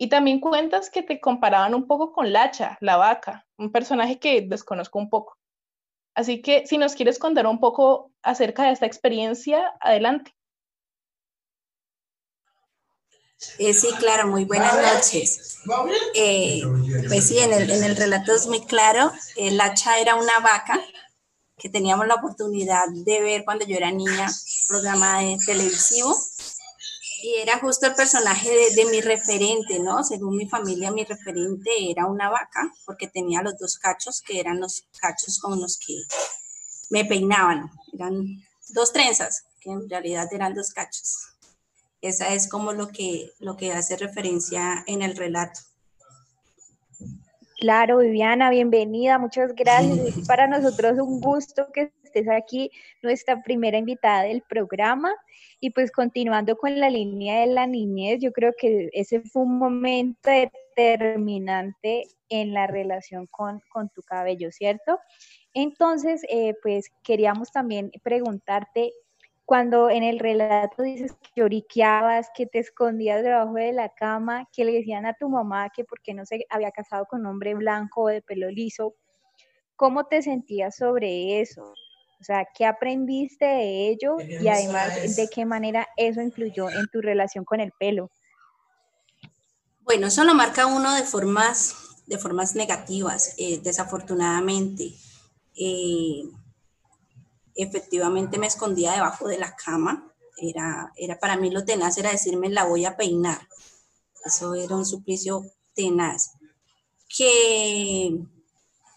Y 0.02 0.10
también 0.10 0.40
cuentas 0.40 0.90
que 0.90 1.04
te 1.04 1.22
comparaban 1.22 1.76
un 1.76 1.86
poco 1.86 2.12
con 2.12 2.34
Lacha, 2.34 2.76
la 2.82 2.98
vaca, 2.98 3.46
un 3.60 3.72
personaje 3.72 4.18
que 4.18 4.42
desconozco 4.42 4.98
un 4.98 5.12
poco. 5.12 5.38
Así 6.16 6.42
que 6.42 6.66
si 6.66 6.80
nos 6.80 6.96
quieres 6.96 7.20
contar 7.20 7.46
un 7.46 7.60
poco 7.60 8.12
acerca 8.24 8.64
de 8.64 8.72
esta 8.72 8.88
experiencia, 8.88 9.76
adelante. 9.80 10.34
Eh, 13.60 13.76
sí, 13.76 13.90
claro, 14.00 14.28
muy 14.28 14.46
buenas 14.46 14.76
noches. 14.76 15.60
Eh, 16.16 16.64
pues 17.08 17.28
sí, 17.28 17.38
en 17.38 17.54
el, 17.54 17.96
relato 17.96 18.34
es 18.34 18.48
muy 18.48 18.62
claro, 18.62 19.12
el 19.36 19.62
hacha 19.62 20.00
era 20.00 20.16
una 20.16 20.40
vaca 20.40 20.82
que 21.60 21.70
teníamos 21.70 22.08
la 22.08 22.16
oportunidad 22.16 22.86
de 22.90 23.22
ver 23.22 23.46
cuando 23.46 23.68
yo 23.68 23.78
era 23.78 23.92
niña, 23.92 24.28
programa 24.68 25.20
de 25.20 25.38
televisivo, 25.46 26.18
y 27.22 27.36
era 27.36 27.60
justo 27.60 27.88
el 27.88 27.96
personaje 27.96 28.50
de, 28.50 28.76
de, 28.76 28.86
mi 28.90 29.02
referente, 29.02 29.80
¿no? 29.80 30.04
Según 30.04 30.36
mi 30.38 30.48
familia, 30.48 30.92
mi 30.92 31.04
referente 31.04 31.70
era 31.90 32.06
una 32.06 32.30
vaca, 32.30 32.72
porque 32.86 33.08
tenía 33.08 33.42
los 33.42 33.58
dos 33.58 33.78
cachos, 33.78 34.22
que 34.22 34.40
eran 34.40 34.60
los 34.60 34.86
cachos 35.00 35.40
con 35.40 35.60
los 35.60 35.78
que 35.78 35.94
me 36.90 37.06
peinaban, 37.06 37.70
eran 37.94 38.44
dos 38.70 38.92
trenzas, 38.92 39.46
que 39.60 39.72
en 39.72 39.90
realidad 39.90 40.28
eran 40.32 40.54
dos 40.54 40.72
cachos. 40.72 41.32
Esa 42.02 42.34
es 42.34 42.50
como 42.50 42.74
lo 42.74 42.88
que, 42.88 43.32
lo 43.40 43.56
que 43.56 43.72
hace 43.72 43.96
referencia 43.96 44.84
en 44.88 45.02
el 45.02 45.16
relato. 45.16 45.60
Claro, 47.60 48.00
Viviana, 48.00 48.50
bienvenida, 48.50 49.20
muchas 49.20 49.54
gracias. 49.54 50.18
Es 50.18 50.28
para 50.28 50.48
nosotros 50.48 50.98
un 50.98 51.22
gusto 51.22 51.68
que 51.72 51.94
estés 52.12 52.30
aquí, 52.30 52.72
nuestra 53.02 53.42
primera 53.42 53.78
invitada 53.78 54.24
del 54.24 54.42
programa. 54.42 55.14
Y 55.60 55.72
pues 55.72 55.92
continuando 55.92 56.58
con 56.58 56.80
la 56.80 56.90
línea 56.90 57.42
de 57.42 57.48
la 57.48 57.68
niñez, 57.68 58.20
yo 58.20 58.32
creo 58.32 58.54
que 58.58 58.90
ese 58.94 59.22
fue 59.22 59.44
un 59.44 59.58
momento 59.58 60.30
determinante 60.30 62.04
en 62.30 62.54
la 62.54 62.68
relación 62.68 63.28
con, 63.28 63.62
con 63.72 63.90
tu 63.90 64.02
cabello, 64.02 64.52
¿cierto? 64.52 65.00
Entonces, 65.54 66.24
eh, 66.30 66.56
pues 66.62 66.92
queríamos 67.04 67.52
también 67.52 67.92
preguntarte 68.04 68.94
cuando 69.46 69.90
en 69.90 70.04
el 70.04 70.20
relato 70.20 70.82
dices 70.82 71.12
que 71.12 71.42
lloriqueabas, 71.42 72.30
que 72.34 72.46
te 72.46 72.60
escondías 72.60 73.22
debajo 73.22 73.56
de 73.56 73.74
la 73.74 73.90
cama, 73.90 74.48
que 74.54 74.64
le 74.64 74.72
decían 74.72 75.06
a 75.06 75.14
tu 75.14 75.28
mamá 75.28 75.70
que 75.76 75.84
porque 75.84 76.14
no 76.14 76.26
se 76.26 76.46
había 76.50 76.72
casado 76.72 77.06
con 77.06 77.22
un 77.22 77.26
hombre 77.28 77.54
blanco 77.56 78.04
o 78.04 78.08
de 78.08 78.22
pelo 78.22 78.50
liso, 78.50 78.96
¿cómo 79.76 80.06
te 80.06 80.22
sentías 80.22 80.78
sobre 80.78 81.42
eso? 81.42 81.74
O 82.22 82.24
sea, 82.24 82.48
¿qué 82.56 82.66
aprendiste 82.66 83.46
de 83.46 83.90
ello 83.90 84.18
y 84.20 84.48
además 84.48 85.16
de 85.16 85.28
qué 85.28 85.44
manera 85.44 85.88
eso 85.98 86.22
influyó 86.22 86.70
en 86.70 86.88
tu 86.88 87.02
relación 87.02 87.44
con 87.44 87.60
el 87.60 87.72
pelo? 87.80 88.12
Bueno, 89.80 90.06
eso 90.06 90.24
lo 90.24 90.36
marca 90.36 90.68
uno 90.68 90.94
de 90.94 91.02
formas, 91.02 91.76
de 92.06 92.20
formas 92.20 92.56
negativas, 92.56 93.34
eh, 93.40 93.60
desafortunadamente. 93.64 94.94
Eh, 95.56 96.30
efectivamente 97.56 98.38
me 98.38 98.46
escondía 98.46 98.94
debajo 98.94 99.28
de 99.28 99.40
la 99.40 99.56
cama. 99.56 100.14
Era, 100.38 100.94
era 100.96 101.20
para 101.20 101.38
mí 101.38 101.50
lo 101.50 101.66
tenaz, 101.66 101.98
era 101.98 102.12
decirme 102.12 102.50
la 102.50 102.66
voy 102.66 102.86
a 102.86 102.98
peinar. 102.98 103.48
Eso 104.24 104.54
era 104.54 104.76
un 104.76 104.86
suplicio 104.86 105.44
tenaz. 105.74 106.34
Que 107.18 108.16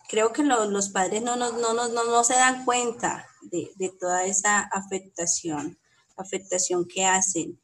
creo 0.08 0.32
que 0.32 0.42
los 0.42 0.88
padres 0.90 1.22
no, 1.22 1.36
no, 1.36 1.52
no, 1.52 1.88
no, 1.88 2.24
se 2.24 2.34
dan 2.34 2.64
cuenta 2.64 3.26
de, 3.42 3.70
de, 3.76 3.90
toda 3.90 4.24
esa 4.24 4.60
afectación, 4.60 5.78
afectación 6.16 6.86
que 6.86 7.04
hacen. 7.04 7.60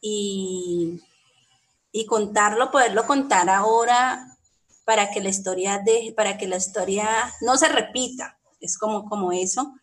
Y, 0.00 1.00
y 1.92 2.06
contarlo, 2.06 2.70
poderlo 2.70 3.06
contar 3.06 3.48
ahora 3.48 4.36
para 4.84 5.10
que 5.10 5.20
la 5.20 5.30
historia 5.30 5.82
deje, 5.84 6.12
para 6.12 6.38
que 6.38 6.46
la 6.46 6.56
historia 6.56 7.08
no 7.40 7.56
se 7.56 7.68
repita. 7.68 8.38
Es 8.60 8.78
como, 8.78 9.08
como 9.08 9.32
eso. 9.32 9.74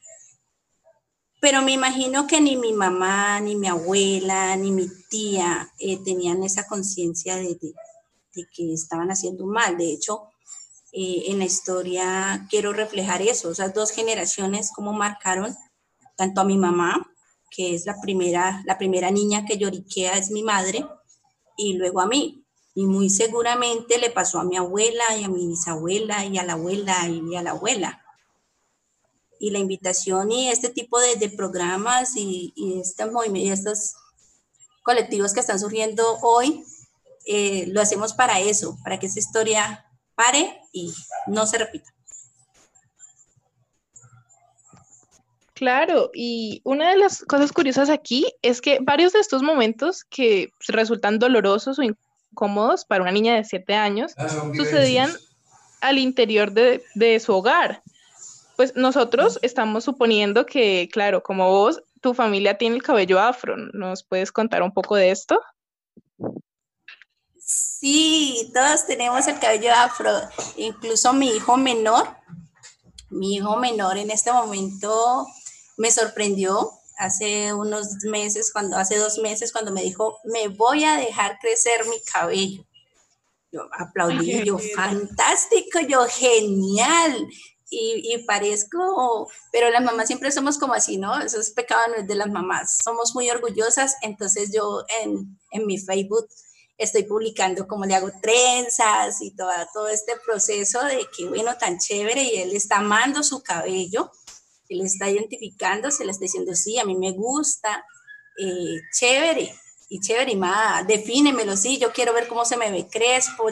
Pero 1.41 1.61
me 1.61 1.73
imagino 1.73 2.25
que 2.25 2.39
ni 2.39 2.55
mi 2.55 2.71
mamá, 2.71 3.39
ni 3.41 3.55
mi 3.55 3.67
abuela, 3.67 4.55
ni 4.55 4.71
mi 4.71 4.87
tía 5.09 5.69
eh, 5.77 6.01
tenían 6.03 6.41
esa 6.41 6.65
conciencia 6.67 7.35
de, 7.35 7.57
que 8.31 8.73
estaban 8.73 9.09
haciendo 9.09 9.45
mal. 9.45 9.77
De 9.77 9.91
hecho, 9.91 10.29
eh, 10.93 11.23
en 11.27 11.39
la 11.39 11.45
historia 11.45 12.47
quiero 12.49 12.71
reflejar 12.71 13.21
eso, 13.21 13.51
esas 13.51 13.73
dos 13.73 13.91
generaciones, 13.91 14.71
cómo 14.73 14.93
marcaron 14.93 15.55
tanto 16.15 16.41
a 16.41 16.45
mi 16.45 16.57
mamá, 16.57 17.05
que 17.49 17.75
es 17.75 17.85
la 17.85 17.99
primera, 18.01 18.61
la 18.65 18.77
primera 18.77 19.11
niña 19.11 19.45
que 19.45 19.57
lloriquea, 19.57 20.13
es 20.13 20.29
mi 20.31 20.43
madre, 20.43 20.85
y 21.57 21.73
luego 21.73 21.99
a 21.99 22.07
mí. 22.07 22.45
Y 22.75 22.85
muy 22.85 23.09
seguramente 23.09 23.97
le 23.97 24.09
pasó 24.09 24.39
a 24.39 24.43
mi 24.43 24.57
abuela 24.57 25.03
y 25.19 25.23
a 25.23 25.29
mi 25.29 25.47
bisabuela 25.47 26.25
y 26.25 26.37
a 26.37 26.43
la 26.43 26.53
abuela 26.53 27.07
y 27.07 27.35
a 27.35 27.43
la 27.43 27.51
abuela 27.51 28.03
y 29.43 29.51
la 29.51 29.59
invitación 29.59 30.31
y 30.31 30.47
este 30.47 30.69
tipo 30.69 30.99
de, 31.01 31.29
programas 31.29 32.15
y, 32.15 32.53
y, 32.55 32.79
este 32.79 33.03
estos 33.51 33.93
colectivos 34.83 35.33
que 35.33 35.41
están 35.41 35.59
surgiendo 35.59 36.17
hoy, 36.21 36.63
eh, 37.25 37.65
lo 37.67 37.81
hacemos 37.81 38.13
para 38.13 38.39
eso, 38.39 38.77
para 38.85 38.99
que 38.99 39.07
esa 39.07 39.19
historia 39.19 39.85
pare 40.15 40.61
y 40.71 40.93
no 41.27 41.45
se 41.45 41.57
repita. 41.57 41.93
Claro, 45.53 46.09
y 46.13 46.61
una 46.65 46.89
de 46.89 46.97
las 46.97 47.23
cosas 47.23 47.51
curiosas 47.51 47.89
aquí 47.89 48.25
es 48.41 48.59
que 48.59 48.79
varios 48.81 49.13
de 49.13 49.19
estos 49.19 49.43
momentos 49.43 50.03
que 50.03 50.51
resultan 50.67 51.19
dolorosos 51.19 51.77
o 51.77 51.83
incómodos 51.83 52.85
para 52.85 53.03
una 53.03 53.11
niña 53.11 53.35
de 53.35 53.43
siete 53.43 53.75
años 53.75 54.13
ah, 54.17 54.27
sucedían 54.27 55.11
al 55.79 55.99
interior 55.99 56.51
de, 56.51 56.83
de 56.95 57.19
su 57.19 57.33
hogar. 57.33 57.83
Pues 58.55 58.75
nosotros 58.75 59.39
estamos 59.41 59.83
suponiendo 59.83 60.45
que, 60.45 60.89
claro, 60.91 61.21
como 61.21 61.49
vos, 61.49 61.83
tu 62.01 62.13
familia 62.13 62.57
tiene 62.57 62.75
el 62.75 62.83
cabello 62.83 63.19
afro. 63.19 63.55
¿Nos 63.73 64.03
puedes 64.03 64.31
contar 64.31 64.63
un 64.63 64.73
poco 64.73 64.95
de 64.95 65.11
esto? 65.11 65.39
Sí, 67.45 68.51
todos 68.53 68.85
tenemos 68.85 69.27
el 69.27 69.39
cabello 69.39 69.73
afro, 69.73 70.11
incluso 70.55 71.13
mi 71.13 71.29
hijo 71.29 71.57
menor. 71.57 72.07
Mi 73.09 73.35
hijo 73.35 73.57
menor 73.57 73.97
en 73.97 74.09
este 74.09 74.31
momento 74.31 75.27
me 75.77 75.91
sorprendió 75.91 76.71
hace 76.97 77.53
unos 77.53 77.87
meses, 78.03 78.51
cuando 78.51 78.77
hace 78.77 78.97
dos 78.97 79.17
meses, 79.17 79.51
cuando 79.51 79.71
me 79.71 79.81
dijo, 79.81 80.19
me 80.23 80.47
voy 80.47 80.83
a 80.85 80.95
dejar 80.95 81.37
crecer 81.39 81.85
mi 81.87 81.99
cabello. 82.01 82.63
Yo 83.51 83.61
aplaudí, 83.77 84.43
yo, 84.45 84.57
fantástico, 84.75 85.79
yo, 85.87 86.05
genial 86.09 87.27
y, 87.69 88.17
parezco, 88.25 89.29
pero 89.51 89.69
las 89.69 89.83
mamás 89.83 90.07
siempre 90.07 90.31
somos 90.31 90.57
como 90.57 90.73
así, 90.73 90.97
¿no? 90.97 91.19
Eso 91.19 91.39
es 91.39 91.51
pecado 91.51 91.81
de 92.03 92.15
las 92.15 92.29
mamás. 92.29 92.77
Somos 92.83 93.13
muy 93.15 93.29
orgullosas, 93.29 93.95
entonces 94.01 94.51
yo 94.53 94.83
en, 95.01 95.39
en 95.51 95.65
mi 95.65 95.77
Facebook 95.77 96.27
estoy 96.77 97.03
publicando 97.03 97.67
cómo 97.67 97.85
le 97.85 97.95
hago 97.95 98.11
trenzas 98.21 99.21
y 99.21 99.35
todo, 99.35 99.49
todo 99.73 99.87
este 99.87 100.13
proceso 100.25 100.83
de 100.83 101.05
que, 101.15 101.27
bueno, 101.27 101.57
tan 101.57 101.77
chévere 101.77 102.23
y 102.23 102.35
él 102.37 102.55
está 102.55 102.77
amando 102.77 103.23
su 103.23 103.41
cabello, 103.41 104.11
él 104.69 104.81
está 104.81 105.09
identificando, 105.09 105.91
se 105.91 106.05
le 106.05 106.11
está 106.11 106.23
diciendo, 106.23 106.55
sí, 106.55 106.79
a 106.79 106.85
mí 106.85 106.95
me 106.95 107.11
gusta, 107.11 107.85
eh, 108.37 108.79
chévere, 108.97 109.53
y 109.89 109.99
chévere, 109.99 110.31
y 110.31 110.35
más, 110.35 110.87
defínemelo, 110.87 111.55
sí, 111.55 111.77
yo 111.77 111.93
quiero 111.93 112.13
ver 112.13 112.27
cómo 112.27 112.45
se 112.45 112.57
me 112.57 112.71
ve 112.71 112.87
crespo, 112.87 113.49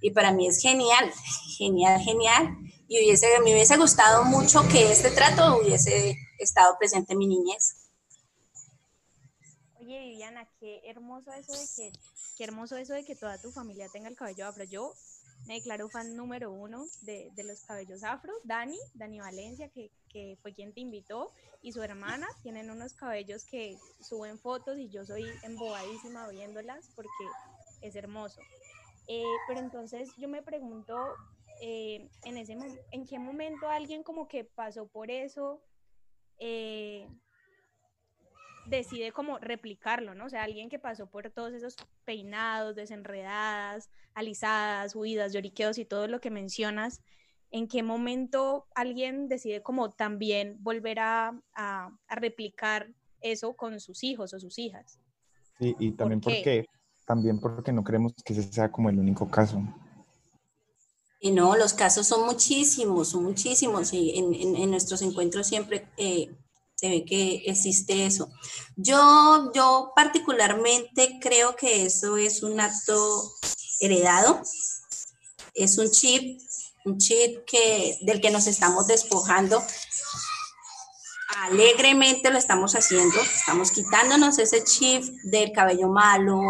y 0.00 0.10
para 0.10 0.32
mí 0.32 0.46
es 0.46 0.60
genial, 0.60 1.12
genial, 1.58 2.00
genial 2.00 2.56
y 2.92 2.98
hubiese, 2.98 3.26
me 3.40 3.54
hubiese 3.54 3.78
gustado 3.78 4.24
mucho 4.24 4.60
que 4.70 4.92
este 4.92 5.10
trato 5.10 5.56
hubiese 5.56 6.14
estado 6.38 6.76
presente 6.78 7.14
en 7.14 7.18
mi 7.18 7.26
niñez. 7.26 7.88
Oye, 9.80 9.98
Viviana, 9.98 10.46
qué 10.60 10.82
hermoso 10.84 11.32
eso 11.32 11.52
de 11.52 11.66
que, 11.74 11.98
hermoso 12.42 12.76
eso 12.76 12.94
de 12.94 13.04
que 13.04 13.16
toda 13.16 13.40
tu 13.40 13.50
familia 13.50 13.88
tenga 13.92 14.08
el 14.08 14.16
cabello 14.16 14.46
afro. 14.46 14.64
Yo 14.64 14.92
me 15.46 15.54
declaro 15.54 15.88
fan 15.88 16.16
número 16.16 16.52
uno 16.52 16.84
de, 17.02 17.30
de 17.34 17.44
los 17.44 17.62
cabellos 17.64 18.04
afro. 18.04 18.32
Dani, 18.44 18.78
Dani 18.94 19.20
Valencia, 19.20 19.68
que, 19.68 19.90
que, 20.08 20.38
fue 20.40 20.52
quien 20.52 20.72
te 20.72 20.80
invitó, 20.80 21.32
y 21.62 21.72
su 21.72 21.82
hermana 21.82 22.26
tienen 22.42 22.70
unos 22.70 22.94
cabellos 22.94 23.44
que 23.44 23.78
suben 24.00 24.38
fotos 24.38 24.78
y 24.78 24.88
yo 24.88 25.04
soy 25.04 25.24
embobadísima 25.42 26.28
viéndolas 26.28 26.90
porque 26.94 27.10
es 27.80 27.94
hermoso. 27.94 28.40
Eh, 29.08 29.22
pero 29.46 29.60
entonces 29.60 30.10
yo 30.16 30.28
me 30.28 30.42
pregunto, 30.42 30.96
eh, 31.60 32.08
en, 32.24 32.36
ese, 32.36 32.56
en 32.90 33.06
qué 33.06 33.18
momento 33.18 33.68
alguien 33.68 34.02
como 34.02 34.26
que 34.26 34.44
pasó 34.44 34.86
por 34.88 35.10
eso 35.10 35.62
eh, 36.38 37.08
decide 38.66 39.12
como 39.12 39.38
replicarlo, 39.38 40.14
¿no? 40.14 40.26
O 40.26 40.28
sea, 40.28 40.42
alguien 40.42 40.68
que 40.68 40.78
pasó 40.78 41.06
por 41.06 41.30
todos 41.30 41.52
esos 41.52 41.76
peinados, 42.04 42.76
desenredadas, 42.76 43.90
alisadas, 44.14 44.94
huidas, 44.94 45.32
lloriqueos 45.32 45.78
y 45.78 45.84
todo 45.84 46.06
lo 46.08 46.20
que 46.20 46.30
mencionas, 46.30 47.00
¿en 47.50 47.68
qué 47.68 47.82
momento 47.82 48.66
alguien 48.74 49.28
decide 49.28 49.62
como 49.62 49.90
también 49.90 50.56
volver 50.60 51.00
a, 51.00 51.38
a, 51.54 51.90
replicar 52.08 52.88
eso 53.20 53.54
con 53.54 53.78
sus 53.80 54.04
hijos 54.04 54.32
o 54.34 54.40
sus 54.40 54.58
hijas? 54.58 54.98
Sí, 55.58 55.76
y 55.78 55.92
también 55.92 56.20
porque, 56.20 56.66
también 57.04 57.38
porque 57.40 57.72
no 57.72 57.84
creemos 57.84 58.14
que 58.24 58.32
ese 58.32 58.42
sea 58.42 58.70
como 58.70 58.90
el 58.90 58.98
único 58.98 59.30
caso. 59.30 59.62
Y 61.20 61.30
no, 61.30 61.56
los 61.56 61.72
casos 61.72 62.06
son 62.08 62.26
muchísimos, 62.26 63.10
son 63.10 63.22
muchísimos 63.22 63.92
y 63.92 64.18
en, 64.18 64.70
nuestros 64.70 65.02
encuentros 65.02 65.46
siempre 65.46 65.86
eh, 65.96 66.34
se 66.82 66.88
ve 66.88 67.04
que 67.04 67.44
existe 67.46 68.06
eso. 68.06 68.28
Yo, 68.74 69.52
yo 69.54 69.92
particularmente 69.94 71.20
creo 71.20 71.54
que 71.54 71.86
eso 71.86 72.16
es 72.16 72.42
un 72.42 72.58
acto 72.58 73.32
heredado, 73.78 74.42
es 75.54 75.78
un 75.78 75.88
chip, 75.92 76.40
un 76.84 76.98
chip 76.98 77.44
que, 77.46 77.98
del 78.00 78.20
que 78.20 78.32
nos 78.32 78.48
estamos 78.48 78.88
despojando. 78.88 79.62
Alegremente 81.36 82.30
lo 82.30 82.38
estamos 82.38 82.74
haciendo, 82.74 83.20
estamos 83.20 83.70
quitándonos 83.70 84.40
ese 84.40 84.64
chip 84.64 85.04
del 85.22 85.52
cabello 85.52 85.88
malo 85.88 86.40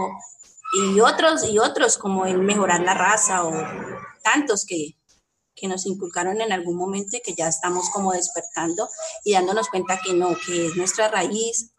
y 0.94 1.00
otros, 1.00 1.44
y 1.44 1.58
otros 1.58 1.98
como 1.98 2.24
el 2.24 2.38
mejorar 2.38 2.80
la 2.80 2.94
raza 2.94 3.44
o 3.44 3.52
tantos 4.22 4.64
que, 4.64 4.96
que 5.62 5.68
nos 5.68 5.86
inculcaron 5.86 6.40
en 6.40 6.50
algún 6.50 6.74
momento 6.74 7.16
y 7.16 7.20
que 7.20 7.34
ya 7.34 7.46
estamos 7.46 7.88
como 7.90 8.10
despertando 8.10 8.88
y 9.22 9.34
dándonos 9.34 9.68
cuenta 9.68 10.00
que 10.04 10.12
no, 10.12 10.36
que 10.44 10.66
es 10.66 10.76
nuestra 10.76 11.08
raíz. 11.08 11.70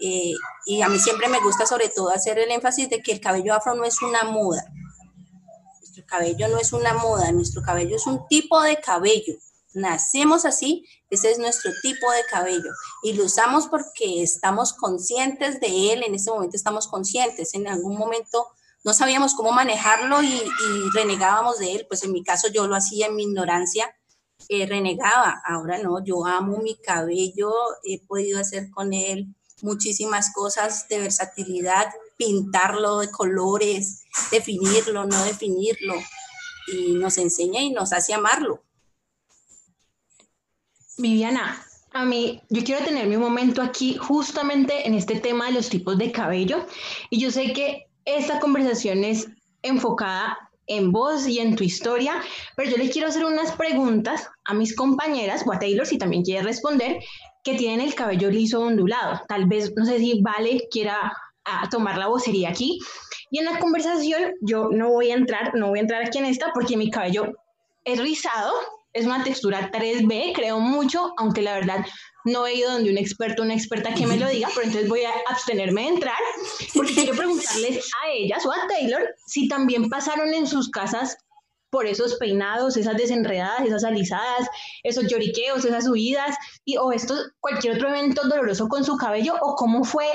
Eh, 0.00 0.32
y 0.64 0.80
a 0.80 0.88
mí 0.88 0.98
siempre 0.98 1.28
me 1.28 1.38
gusta 1.40 1.66
sobre 1.66 1.90
todo 1.90 2.08
hacer 2.08 2.38
el 2.38 2.50
énfasis 2.50 2.88
de 2.88 3.02
que 3.02 3.12
el 3.12 3.20
cabello 3.20 3.52
afro 3.52 3.74
no 3.74 3.84
es 3.84 4.00
una 4.00 4.24
moda. 4.24 4.64
Nuestro 5.78 6.06
cabello 6.06 6.48
no 6.48 6.56
es 6.58 6.72
una 6.72 6.94
moda, 6.94 7.30
nuestro 7.32 7.60
cabello 7.60 7.96
es 7.96 8.06
un 8.06 8.26
tipo 8.28 8.62
de 8.62 8.80
cabello. 8.80 9.34
Nacemos 9.74 10.46
así, 10.46 10.86
ese 11.10 11.30
es 11.30 11.38
nuestro 11.38 11.70
tipo 11.82 12.10
de 12.10 12.24
cabello 12.30 12.70
y 13.02 13.12
lo 13.12 13.26
usamos 13.26 13.66
porque 13.66 14.22
estamos 14.22 14.72
conscientes 14.72 15.60
de 15.60 15.92
él, 15.92 16.02
en 16.02 16.14
este 16.14 16.30
momento 16.30 16.56
estamos 16.56 16.88
conscientes, 16.88 17.52
en 17.52 17.68
algún 17.68 17.98
momento 17.98 18.46
no 18.84 18.94
sabíamos 18.94 19.34
cómo 19.34 19.52
manejarlo 19.52 20.22
y, 20.22 20.42
renegábamos 20.94 21.58
de 21.58 21.72
él. 21.72 21.86
Pues 21.88 22.04
en 22.04 22.12
mi 22.12 22.22
caso 22.22 22.48
yo 22.52 22.66
lo 22.66 22.76
hacía 22.76 23.06
en 23.06 23.16
mi 23.16 23.24
ignorancia, 23.24 23.94
eh, 24.48 24.66
renegaba. 24.66 25.42
Ahora 25.44 25.78
no, 25.78 26.04
yo 26.04 26.24
amo 26.26 26.58
mi 26.58 26.76
cabello, 26.76 27.52
he 27.84 28.00
podido 28.06 28.40
hacer 28.40 28.70
con 28.70 28.92
él 28.92 29.34
muchísimas 29.62 30.32
cosas 30.32 30.88
de 30.88 31.00
versatilidad, 31.00 31.86
pintarlo 32.16 32.98
de 32.98 33.10
colores, 33.10 34.04
definirlo, 34.30 35.04
no 35.04 35.24
definirlo, 35.24 35.94
y 36.72 36.92
nos 36.92 37.18
enseña 37.18 37.60
y 37.60 37.70
nos 37.70 37.92
hace 37.92 38.14
amarlo. 38.14 38.62
Viviana, 40.96 41.64
a 41.92 42.04
mí, 42.04 42.42
yo 42.48 42.62
quiero 42.64 42.84
tener 42.84 43.06
mi 43.06 43.16
momento 43.16 43.62
aquí 43.62 43.96
justamente 43.96 44.86
en 44.86 44.94
este 44.94 45.18
tema 45.20 45.46
de 45.46 45.52
los 45.52 45.68
tipos 45.68 45.96
de 45.98 46.12
cabello, 46.12 46.66
y 47.10 47.20
yo 47.20 47.30
sé 47.30 47.52
que 47.52 47.87
esta 48.16 48.40
conversación 48.40 49.04
es 49.04 49.28
enfocada 49.62 50.38
en 50.66 50.92
vos 50.92 51.26
y 51.26 51.38
en 51.40 51.56
tu 51.56 51.64
historia, 51.64 52.22
pero 52.56 52.70
yo 52.70 52.76
le 52.76 52.90
quiero 52.90 53.08
hacer 53.08 53.24
unas 53.24 53.52
preguntas 53.52 54.28
a 54.44 54.54
mis 54.54 54.74
compañeras, 54.74 55.44
o 55.46 55.52
a 55.52 55.58
Taylor 55.58 55.86
si 55.86 55.98
también 55.98 56.22
quiere 56.22 56.42
responder, 56.42 56.98
que 57.42 57.54
tienen 57.54 57.80
el 57.80 57.94
cabello 57.94 58.30
liso 58.30 58.60
ondulado. 58.60 59.22
Tal 59.28 59.46
vez, 59.46 59.72
no 59.76 59.84
sé 59.84 59.98
si 59.98 60.20
Vale 60.20 60.68
quiera 60.70 61.12
ah, 61.44 61.68
tomar 61.70 61.96
la 61.96 62.08
vocería 62.08 62.50
aquí. 62.50 62.78
Y 63.30 63.38
en 63.38 63.46
la 63.46 63.58
conversación 63.58 64.32
yo 64.40 64.68
no 64.70 64.90
voy 64.90 65.10
a 65.10 65.14
entrar, 65.14 65.54
no 65.54 65.68
voy 65.68 65.78
a 65.78 65.82
entrar 65.82 66.04
aquí 66.04 66.18
en 66.18 66.26
esta 66.26 66.50
porque 66.54 66.76
mi 66.76 66.90
cabello 66.90 67.32
es 67.84 68.00
rizado, 68.00 68.52
es 68.92 69.06
una 69.06 69.22
textura 69.22 69.70
3B, 69.70 70.32
creo 70.34 70.60
mucho, 70.60 71.12
aunque 71.18 71.42
la 71.42 71.54
verdad 71.54 71.84
no 72.24 72.46
he 72.46 72.54
ido 72.54 72.72
donde 72.72 72.90
un 72.90 72.98
experto, 72.98 73.42
una 73.42 73.54
experta 73.54 73.94
que 73.94 74.06
me 74.06 74.16
lo 74.16 74.28
diga, 74.28 74.48
pero 74.54 74.66
entonces 74.66 74.88
voy 74.88 75.02
a 75.02 75.12
abstenerme 75.28 75.82
de 75.82 75.88
entrar, 75.88 76.18
porque 76.74 76.94
quiero 76.94 77.16
preguntarles 77.16 77.90
a 78.02 78.10
ellas 78.12 78.44
o 78.44 78.52
a 78.52 78.66
Taylor 78.68 79.14
si 79.26 79.48
también 79.48 79.88
pasaron 79.88 80.34
en 80.34 80.46
sus 80.46 80.68
casas 80.70 81.16
por 81.70 81.86
esos 81.86 82.14
peinados, 82.16 82.76
esas 82.76 82.96
desenredadas, 82.96 83.66
esas 83.66 83.84
alisadas, 83.84 84.48
esos 84.82 85.06
lloriqueos, 85.06 85.64
esas 85.64 85.86
huidas, 85.86 86.36
y, 86.64 86.76
o 86.78 86.92
esto, 86.92 87.14
cualquier 87.40 87.76
otro 87.76 87.90
evento 87.90 88.26
doloroso 88.26 88.68
con 88.68 88.84
su 88.84 88.96
cabello, 88.96 89.34
o 89.42 89.54
cómo 89.54 89.84
fue 89.84 90.06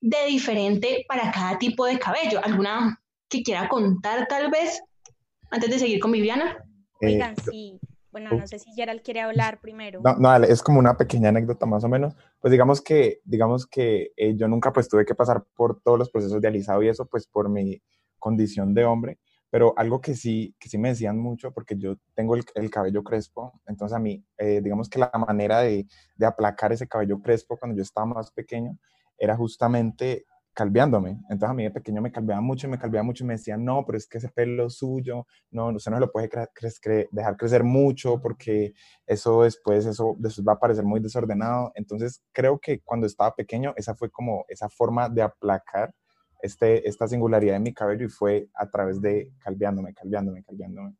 de 0.00 0.26
diferente 0.26 1.04
para 1.08 1.30
cada 1.30 1.58
tipo 1.58 1.86
de 1.86 1.98
cabello. 1.98 2.40
¿Alguna 2.42 3.00
que 3.28 3.42
quiera 3.42 3.68
contar 3.68 4.26
tal 4.28 4.50
vez 4.50 4.80
antes 5.50 5.70
de 5.70 5.78
seguir 5.78 6.00
con 6.00 6.12
Viviana? 6.12 6.56
Oigan, 7.00 7.32
eh, 7.32 7.42
sí. 7.48 7.80
Bueno, 8.10 8.30
no 8.30 8.46
sé 8.46 8.58
si 8.58 8.72
Gerald 8.72 9.02
quiere 9.02 9.20
hablar 9.20 9.60
primero. 9.60 10.00
No, 10.02 10.16
no, 10.16 10.44
es 10.44 10.62
como 10.62 10.78
una 10.78 10.96
pequeña 10.96 11.28
anécdota 11.28 11.66
más 11.66 11.84
o 11.84 11.88
menos. 11.88 12.14
Pues 12.40 12.50
digamos 12.50 12.80
que, 12.80 13.20
digamos 13.24 13.66
que 13.66 14.12
eh, 14.16 14.34
yo 14.36 14.48
nunca 14.48 14.72
pues 14.72 14.88
tuve 14.88 15.04
que 15.04 15.14
pasar 15.14 15.44
por 15.54 15.80
todos 15.82 15.98
los 15.98 16.10
procesos 16.10 16.40
de 16.40 16.48
alisado 16.48 16.82
y 16.82 16.88
eso 16.88 17.06
pues 17.06 17.26
por 17.26 17.48
mi 17.48 17.82
condición 18.18 18.74
de 18.74 18.84
hombre, 18.84 19.18
pero 19.50 19.74
algo 19.76 20.00
que 20.00 20.14
sí, 20.14 20.54
que 20.58 20.68
sí 20.68 20.78
me 20.78 20.88
decían 20.88 21.18
mucho, 21.18 21.52
porque 21.52 21.76
yo 21.78 21.96
tengo 22.14 22.34
el, 22.34 22.44
el 22.54 22.70
cabello 22.70 23.02
crespo, 23.02 23.60
entonces 23.66 23.96
a 23.96 24.00
mí, 24.00 24.24
eh, 24.38 24.60
digamos 24.62 24.88
que 24.88 24.98
la 24.98 25.10
manera 25.26 25.60
de, 25.60 25.86
de 26.16 26.26
aplacar 26.26 26.72
ese 26.72 26.88
cabello 26.88 27.20
crespo 27.20 27.56
cuando 27.56 27.76
yo 27.76 27.82
estaba 27.82 28.06
más 28.06 28.30
pequeño 28.32 28.78
era 29.18 29.36
justamente 29.36 30.26
calveándome. 30.58 31.20
Entonces 31.30 31.50
a 31.50 31.54
mí 31.54 31.62
de 31.62 31.70
pequeño 31.70 32.02
me 32.02 32.10
calveaba 32.10 32.42
mucho 32.42 32.66
y 32.66 32.70
me 32.70 32.80
calveaba 32.80 33.04
mucho 33.04 33.22
y 33.22 33.28
me 33.28 33.34
decían, 33.34 33.64
no, 33.64 33.84
pero 33.86 33.96
es 33.96 34.08
que 34.08 34.18
ese 34.18 34.28
pelo 34.28 34.68
suyo, 34.68 35.24
no, 35.52 35.68
usted 35.68 35.92
no 35.92 36.00
lo 36.00 36.10
puede 36.10 36.28
dejar 37.12 37.36
crecer 37.36 37.62
mucho 37.62 38.20
porque 38.20 38.72
eso 39.06 39.44
después, 39.44 39.86
eso 39.86 40.16
después 40.18 40.44
va 40.44 40.54
a 40.54 40.58
parecer 40.58 40.84
muy 40.84 40.98
desordenado. 40.98 41.70
Entonces 41.76 42.24
creo 42.32 42.58
que 42.58 42.80
cuando 42.80 43.06
estaba 43.06 43.36
pequeño 43.36 43.72
esa 43.76 43.94
fue 43.94 44.10
como 44.10 44.44
esa 44.48 44.68
forma 44.68 45.08
de 45.08 45.22
aplacar 45.22 45.94
este, 46.42 46.88
esta 46.88 47.06
singularidad 47.06 47.52
de 47.52 47.60
mi 47.60 47.72
cabello 47.72 48.06
y 48.06 48.08
fue 48.08 48.48
a 48.54 48.68
través 48.68 49.00
de 49.00 49.30
calveándome, 49.38 49.94
calveándome, 49.94 50.42
calveándome. 50.42 50.96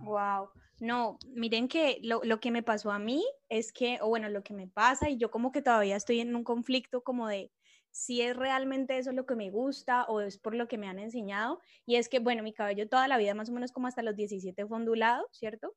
Wow. 0.00 0.48
No, 0.80 1.18
miren 1.34 1.68
que 1.68 1.98
lo, 2.02 2.22
lo, 2.24 2.40
que 2.40 2.50
me 2.52 2.62
pasó 2.62 2.90
a 2.90 2.98
mí 2.98 3.22
es 3.50 3.70
que, 3.70 3.98
o 4.00 4.08
bueno, 4.08 4.30
lo 4.30 4.42
que 4.42 4.54
me 4.54 4.66
pasa 4.66 5.10
y 5.10 5.18
yo 5.18 5.30
como 5.30 5.52
que 5.52 5.60
todavía 5.60 5.96
estoy 5.96 6.20
en 6.20 6.34
un 6.34 6.44
conflicto 6.44 7.02
como 7.02 7.28
de 7.28 7.50
si 7.98 8.22
es 8.22 8.36
realmente 8.36 8.96
eso 8.96 9.10
lo 9.10 9.26
que 9.26 9.34
me 9.34 9.50
gusta 9.50 10.04
o 10.04 10.20
es 10.20 10.38
por 10.38 10.54
lo 10.54 10.68
que 10.68 10.78
me 10.78 10.86
han 10.86 11.00
enseñado. 11.00 11.60
Y 11.84 11.96
es 11.96 12.08
que, 12.08 12.20
bueno, 12.20 12.44
mi 12.44 12.52
cabello 12.52 12.88
toda 12.88 13.08
la 13.08 13.18
vida, 13.18 13.34
más 13.34 13.50
o 13.50 13.52
menos 13.52 13.72
como 13.72 13.88
hasta 13.88 14.02
los 14.02 14.14
17 14.14 14.66
fue 14.66 14.76
ondulado, 14.76 15.26
¿cierto? 15.32 15.74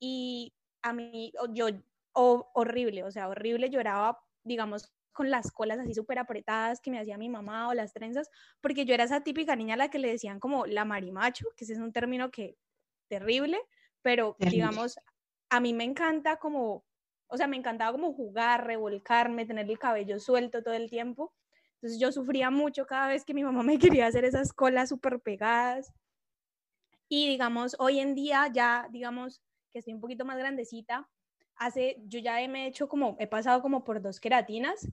Y 0.00 0.54
a 0.80 0.94
mí, 0.94 1.34
yo, 1.50 1.66
horrible, 2.14 3.04
o 3.04 3.10
sea, 3.10 3.28
horrible, 3.28 3.68
lloraba, 3.68 4.24
digamos, 4.42 4.90
con 5.12 5.28
las 5.28 5.52
colas 5.52 5.78
así 5.78 5.92
súper 5.92 6.18
apretadas 6.18 6.80
que 6.80 6.90
me 6.90 6.98
hacía 6.98 7.18
mi 7.18 7.28
mamá 7.28 7.68
o 7.68 7.74
las 7.74 7.92
trenzas, 7.92 8.30
porque 8.62 8.86
yo 8.86 8.94
era 8.94 9.04
esa 9.04 9.20
típica 9.20 9.54
niña 9.54 9.74
a 9.74 9.76
la 9.76 9.90
que 9.90 9.98
le 9.98 10.08
decían 10.08 10.40
como 10.40 10.64
la 10.64 10.86
marimacho, 10.86 11.48
que 11.58 11.64
ese 11.64 11.74
es 11.74 11.78
un 11.78 11.92
término 11.92 12.30
que 12.30 12.56
terrible, 13.08 13.60
pero 14.00 14.34
digamos, 14.38 14.98
a 15.50 15.60
mí 15.60 15.74
me 15.74 15.84
encanta 15.84 16.38
como, 16.38 16.86
o 17.26 17.36
sea, 17.36 17.46
me 17.48 17.58
encantaba 17.58 17.92
como 17.92 18.14
jugar, 18.14 18.66
revolcarme, 18.66 19.44
tener 19.44 19.68
el 19.68 19.78
cabello 19.78 20.18
suelto 20.18 20.62
todo 20.62 20.72
el 20.72 20.88
tiempo. 20.88 21.34
Entonces 21.80 21.98
yo 21.98 22.12
sufría 22.12 22.50
mucho 22.50 22.86
cada 22.86 23.08
vez 23.08 23.24
que 23.24 23.34
mi 23.34 23.42
mamá 23.42 23.62
me 23.62 23.78
quería 24.02 24.06
hacer 24.06 24.24
esas 24.24 24.52
colas 24.52 24.90
súper 24.90 25.20
pegadas. 25.20 25.92
Y 27.08 27.28
digamos, 27.28 27.74
hoy 27.78 27.98
en 27.98 28.14
día 28.14 28.48
ya, 28.52 28.86
digamos, 28.90 29.42
que 29.70 29.78
estoy 29.78 29.94
un 29.94 30.00
poquito 30.00 30.24
más 30.24 30.38
grandecita, 30.38 31.08
hace, 31.56 31.96
yo 32.06 32.20
ya 32.20 32.46
me 32.48 32.64
he 32.64 32.68
hecho 32.68 32.88
como, 32.88 33.16
he 33.18 33.26
pasado 33.26 33.62
como 33.62 33.82
por 33.84 34.00
dos 34.00 34.20
queratinas 34.20 34.88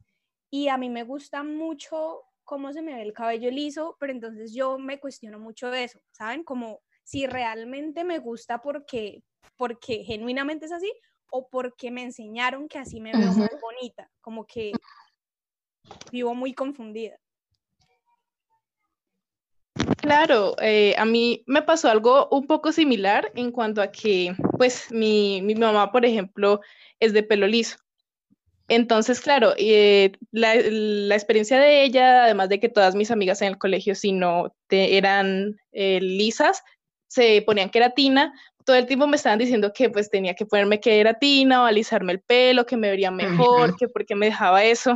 y 0.50 0.70
a 0.70 0.78
mí 0.78 0.90
me 0.90 1.04
gusta 1.04 1.44
mucho 1.44 2.24
cómo 2.44 2.72
se 2.72 2.82
me 2.82 2.96
ve 2.96 3.02
el 3.02 3.14
cabello 3.14 3.52
liso, 3.52 3.98
pero 4.00 4.14
entonces 4.14 4.54
yo 4.54 4.80
me 4.80 5.00
cuestiono 5.00 5.40
mucho 5.40 5.74
eso, 5.74 6.00
¿saben? 6.12 6.44
Como 6.44 6.82
si 7.04 7.28
realmente 7.28 8.04
me 8.04 8.20
gusta 8.20 8.62
porque, 8.62 9.24
porque 9.58 10.04
genuinamente 10.04 10.66
es 10.66 10.72
así 10.72 10.92
o 11.30 11.50
porque 11.50 11.92
me 11.92 12.04
enseñaron 12.04 12.68
que 12.68 12.80
así 12.80 13.02
me 13.02 13.12
veo 13.12 13.34
más 13.34 13.50
bonita, 13.62 14.10
como 14.22 14.46
que 14.46 14.72
vivo 16.12 16.34
muy 16.36 16.54
confundida. 16.54 17.18
Claro, 19.98 20.56
eh, 20.62 20.96
a 20.98 21.06
mí 21.06 21.44
me 21.48 21.62
pasó 21.62 21.90
algo 21.90 22.28
un 22.32 22.48
poco 22.48 22.72
similar 22.72 23.32
en 23.36 23.52
cuanto 23.52 23.82
a 23.82 23.92
que, 23.92 24.36
pues, 24.58 24.92
mi, 24.92 25.42
mi 25.42 25.56
mamá, 25.56 25.92
por 25.92 26.06
ejemplo, 26.06 26.62
es 27.00 27.14
de 27.14 27.24
pelo 27.24 27.48
liso. 27.48 27.78
Entonces, 28.70 29.22
claro, 29.22 29.54
eh, 29.58 30.12
la, 30.32 30.56
la, 30.56 31.16
experiencia 31.16 31.60
de 31.60 31.84
ella, 31.84 32.26
además 32.26 32.50
de 32.50 32.60
que 32.60 32.70
todas 32.70 32.96
mis 32.96 33.12
amigas 33.12 33.42
en 33.42 33.50
el 33.50 33.58
colegio, 33.58 33.96
si 33.96 34.12
no 34.12 34.54
te, 34.68 34.98
eran 34.98 35.58
eh, 35.72 36.00
lisas, 36.02 36.64
se 37.08 37.42
ponían 37.44 37.70
queratina, 37.70 38.34
todo 38.66 38.76
el 38.76 38.86
tiempo 38.86 39.08
me 39.08 39.16
estaban 39.16 39.40
diciendo 39.40 39.72
que 39.74 39.90
pues 39.90 40.10
tenía 40.10 40.34
que 40.34 40.46
ponerme 40.46 40.82
queratina 40.82 41.64
o 41.64 41.66
alisarme 41.66 42.12
el 42.12 42.20
pelo, 42.20 42.66
que 42.66 42.76
me 42.76 42.90
vería 42.90 43.12
mejor, 43.12 43.78
que 43.78 43.88
porque 43.88 44.16
me 44.16 44.26
dejaba 44.26 44.66
eso. 44.66 44.94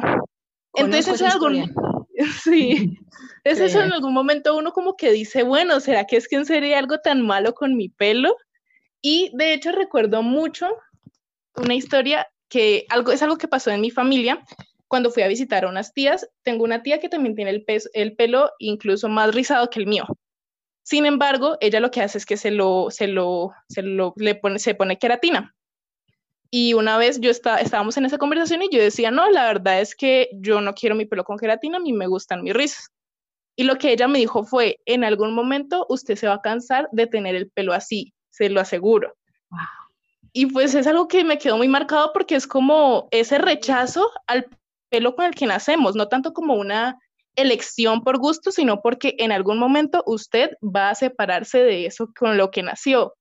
Entonces, 0.74 1.22
algún... 1.22 1.74
sí, 2.44 2.98
es 3.44 3.60
eso 3.60 3.82
en 3.82 3.92
algún 3.94 4.14
momento 4.14 4.56
uno 4.56 4.72
como 4.72 4.96
que 4.96 5.12
dice, 5.12 5.44
bueno, 5.44 5.80
¿será 5.80 6.06
que 6.06 6.18
es 6.18 6.28
que 6.28 6.36
en 6.36 6.46
serio 6.46 6.78
algo 6.78 7.00
tan 7.00 7.26
malo 7.26 7.54
con 7.54 7.76
mi 7.76 7.90
pelo? 7.90 8.36
Y 9.02 9.32
de 9.34 9.54
hecho 9.54 9.72
recuerdo 9.72 10.22
mucho 10.22 10.68
una 11.56 11.74
historia 11.74 12.28
que 12.50 12.86
algo, 12.90 13.12
es 13.12 13.22
algo 13.22 13.38
que 13.38 13.48
pasó 13.48 13.72
en 13.72 13.82
mi 13.82 13.90
familia 13.90 14.44
cuando 14.88 15.10
fui 15.10 15.24
a 15.24 15.28
visitar 15.28 15.64
a 15.64 15.70
unas 15.70 15.94
tías. 15.94 16.28
Tengo 16.44 16.64
una 16.64 16.84
tía 16.84 17.00
que 17.00 17.10
también 17.10 17.36
tiene 17.36 17.52
el, 17.52 17.66
el 17.94 18.16
pelo 18.16 18.52
incluso 18.60 19.10
más 19.10 19.34
rizado 19.34 19.70
que 19.70 19.80
el 19.80 19.88
mío. 19.88 20.06
Sin 20.84 21.06
embargo, 21.06 21.58
ella 21.62 21.80
lo 21.80 21.92
que 21.92 22.02
hace 22.02 22.18
es 22.18 22.26
que 22.26 22.38
se 22.38 22.52
lo, 22.52 22.90
se 22.90 23.08
lo, 23.08 23.52
se 23.70 23.82
lo, 23.82 24.14
le 24.18 24.36
pone, 24.36 24.60
se 24.60 24.76
pone 24.76 24.98
queratina. 24.98 25.56
Y 26.54 26.74
una 26.74 26.98
vez 26.98 27.22
yo 27.22 27.32
estaba, 27.32 27.58
estábamos 27.58 27.96
en 27.96 28.06
esa 28.06 28.18
conversación 28.18 28.62
y 28.62 28.70
yo 28.70 28.82
decía, 28.82 29.10
no, 29.10 29.30
la 29.30 29.46
verdad 29.46 29.80
es 29.80 29.96
que 29.96 30.30
yo 30.34 30.60
no 30.60 30.74
quiero 30.74 30.96
mi 30.96 31.06
pelo 31.06 31.24
con 31.24 31.38
queratina, 31.38 31.78
a 31.78 31.80
mí 31.82 31.94
me 31.94 32.08
gustan 32.08 32.44
mis 32.44 32.54
rizos. 32.54 32.90
Y 33.56 33.64
lo 33.64 33.78
que 33.78 33.94
ella 33.94 34.10
me 34.10 34.20
dijo 34.20 34.44
fue, 34.44 34.80
en 34.86 35.06
algún 35.06 35.34
momento 35.34 35.86
usted 35.88 36.16
se 36.18 36.28
va 36.28 36.36
a 36.36 36.42
cansar 36.42 36.90
de 36.92 37.08
tener 37.08 37.36
el 37.36 37.50
pelo 37.50 37.72
así, 37.74 38.14
se 38.30 38.50
lo 38.50 38.60
aseguro. 38.60 39.16
Y 40.34 40.48
pues 40.48 40.76
es 40.76 40.88
algo 40.88 41.08
que 41.08 41.24
me 41.24 41.38
quedó 41.38 41.58
muy 41.58 41.70
marcado 41.70 42.12
porque 42.14 42.36
es 42.36 42.48
como 42.48 43.08
ese 43.12 43.38
rechazo 43.38 44.10
al 44.28 44.48
pelo 44.90 45.16
con 45.16 45.26
el 45.26 45.36
que 45.36 45.46
nacemos, 45.46 45.96
no 45.96 46.10
tanto 46.10 46.34
como 46.34 46.56
una 46.56 46.98
elección 47.36 48.04
por 48.04 48.18
gusto, 48.18 48.52
sino 48.52 48.82
porque 48.82 49.16
en 49.20 49.32
algún 49.32 49.58
momento 49.58 50.04
usted 50.06 50.52
va 50.62 50.90
a 50.90 50.96
separarse 50.96 51.60
de 51.60 51.86
eso 51.86 52.12
con 52.18 52.38
lo 52.38 52.52
que 52.52 52.62
nació. 52.62 53.14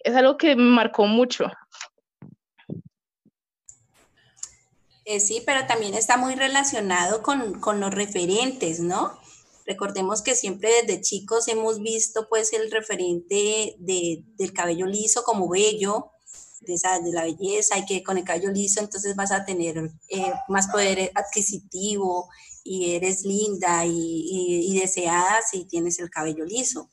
Es 0.00 0.14
algo 0.16 0.36
que 0.36 0.54
me 0.54 0.62
marcó 0.62 1.06
mucho. 1.06 1.50
Eh, 5.04 5.20
sí, 5.20 5.42
pero 5.44 5.66
también 5.66 5.94
está 5.94 6.16
muy 6.16 6.34
relacionado 6.34 7.22
con, 7.22 7.80
los 7.80 7.94
referentes, 7.94 8.80
¿no? 8.80 9.12
Recordemos 9.66 10.22
que 10.22 10.34
siempre 10.34 10.70
desde 10.82 11.02
chicos 11.02 11.48
hemos 11.48 11.80
visto 11.80 12.28
pues 12.28 12.52
el 12.52 12.70
referente 12.70 13.76
del 13.78 14.52
cabello 14.54 14.86
liso 14.86 15.22
como 15.24 15.48
bello, 15.48 16.10
de, 16.60 16.74
esa, 16.74 17.00
de 17.00 17.12
la 17.12 17.24
belleza 17.24 17.78
y 17.78 17.84
que 17.84 18.02
con 18.02 18.16
el 18.16 18.24
cabello 18.24 18.50
liso 18.50 18.80
entonces 18.80 19.14
vas 19.16 19.32
a 19.32 19.44
tener 19.44 19.90
eh, 20.08 20.32
más 20.48 20.68
poder 20.68 21.10
adquisitivo 21.14 22.28
y 22.62 22.94
eres 22.94 23.24
linda 23.24 23.84
y, 23.84 24.78
deseada 24.78 25.42
si 25.42 25.66
tienes 25.66 25.98
el 25.98 26.10
cabello 26.10 26.44
liso. 26.44 26.90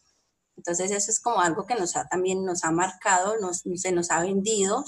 Entonces 0.58 0.92
eso 0.92 1.10
es 1.10 1.20
como 1.20 1.42
algo 1.42 1.66
que 1.66 1.76
nos 1.76 1.96
ha, 1.96 2.08
también 2.08 2.46
nos 2.46 2.64
ha 2.66 2.72
marcado, 2.72 3.40
nos, 3.40 3.64
se 3.76 3.92
nos 3.92 4.12
ha 4.12 4.22
vendido 4.22 4.84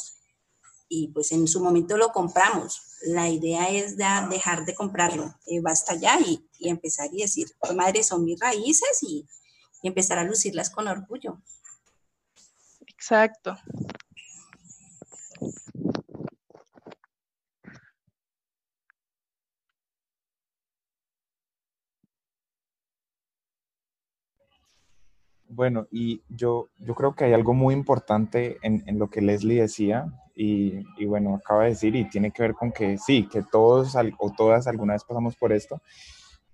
y 0.88 1.10
pues 1.10 1.32
en 1.32 1.48
su 1.48 1.64
momento 1.64 1.98
lo 1.98 2.10
compramos. 2.12 2.82
La 3.02 3.30
idea 3.30 3.70
es 3.70 3.98
dejar 3.98 4.66
de 4.66 4.76
comprarlo, 4.76 5.36
eh, 5.48 5.60
basta 5.62 5.96
ya 5.96 6.20
y, 6.20 6.48
empezar 6.60 7.10
y 7.12 7.22
decir, 7.22 7.48
pues 7.60 7.74
madre, 7.76 8.04
son 8.04 8.24
mis 8.24 8.40
raíces 8.40 9.00
y, 9.02 9.28
y 9.82 9.88
empezar 9.88 10.18
a 10.20 10.24
lucirlas 10.24 10.70
con 10.70 10.88
orgullo. 10.88 11.42
Exacto. 12.88 13.58
Bueno, 25.50 25.88
y 25.92 26.24
yo, 26.30 26.70
yo 26.80 26.96
creo 26.96 27.14
que 27.16 27.26
hay 27.26 27.34
algo 27.34 27.54
muy 27.54 27.76
importante 27.76 28.58
en, 28.64 28.84
en 28.88 28.98
lo 28.98 29.10
que 29.10 29.22
Leslie 29.22 29.62
decía, 29.62 30.12
y, 30.36 30.80
y, 30.98 31.06
bueno, 31.06 31.36
acaba 31.36 31.64
de 31.64 31.70
decir, 31.70 31.96
y 31.96 32.10
tiene 32.10 32.32
que 32.32 32.42
ver 32.42 32.54
con 32.54 32.72
que 32.72 32.98
sí, 32.98 33.28
que 33.28 33.44
todos 33.44 33.96
o 33.96 34.32
todas 34.36 34.68
alguna 34.68 34.94
vez 34.94 35.04
pasamos 35.04 35.36
por 35.36 35.54
esto, 35.54 35.82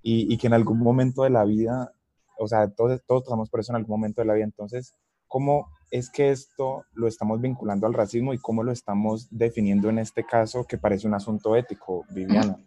y, 0.01 0.33
y 0.33 0.37
que 0.37 0.47
en 0.47 0.53
algún 0.53 0.79
momento 0.79 1.23
de 1.23 1.29
la 1.29 1.45
vida, 1.45 1.93
o 2.37 2.47
sea, 2.47 2.69
todos, 2.69 3.01
todos 3.05 3.23
pasamos 3.23 3.49
por 3.49 3.59
eso 3.59 3.71
en 3.71 3.77
algún 3.77 3.99
momento 3.99 4.21
de 4.21 4.27
la 4.27 4.33
vida, 4.33 4.45
entonces, 4.45 4.95
¿cómo 5.27 5.69
es 5.91 6.09
que 6.09 6.29
esto 6.29 6.83
lo 6.93 7.07
estamos 7.07 7.41
vinculando 7.41 7.87
al 7.87 7.93
racismo 7.93 8.33
y 8.33 8.37
cómo 8.37 8.63
lo 8.63 8.71
estamos 8.71 9.27
definiendo 9.31 9.89
en 9.89 9.99
este 9.99 10.23
caso 10.25 10.65
que 10.65 10.77
parece 10.77 11.07
un 11.07 11.13
asunto 11.13 11.55
ético, 11.55 12.05
Viviana? 12.09 12.57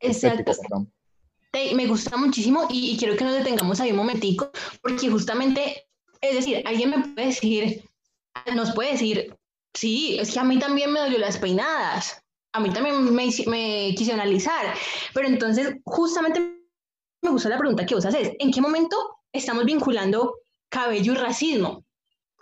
Exacto. 0.00 0.52
me 1.74 1.86
gusta 1.86 2.16
muchísimo 2.16 2.66
y, 2.70 2.96
quiero 2.98 3.16
que 3.16 3.24
nos 3.24 3.34
detengamos 3.34 3.80
ahí 3.80 3.90
un 3.90 3.98
momentico, 3.98 4.50
porque 4.82 5.08
justamente 5.08 5.86
Es 6.20 6.34
decir, 6.36 6.62
alguien 6.66 6.90
me 6.90 7.00
puede 7.00 7.26
decir, 7.26 7.84
nos 8.54 8.72
puede 8.72 8.92
decir, 8.92 9.36
sí, 9.74 10.18
es 10.18 10.32
que 10.32 10.40
a 10.40 10.44
mí 10.44 10.58
también 10.58 10.92
me 10.92 11.00
dolió 11.00 11.18
las 11.18 11.38
peinadas, 11.38 12.22
a 12.52 12.60
mí 12.60 12.70
también 12.70 13.04
me, 13.04 13.30
me 13.46 13.94
quise 13.96 14.12
analizar, 14.12 14.74
pero 15.14 15.28
entonces 15.28 15.76
justamente 15.84 16.40
me 17.22 17.30
gusta 17.30 17.48
la 17.48 17.58
pregunta 17.58 17.86
que 17.86 17.94
vos 17.94 18.04
haces, 18.04 18.32
¿en 18.38 18.52
qué 18.52 18.60
momento 18.60 18.96
estamos 19.32 19.64
vinculando 19.64 20.34
cabello 20.68 21.12
y 21.12 21.16
racismo? 21.16 21.84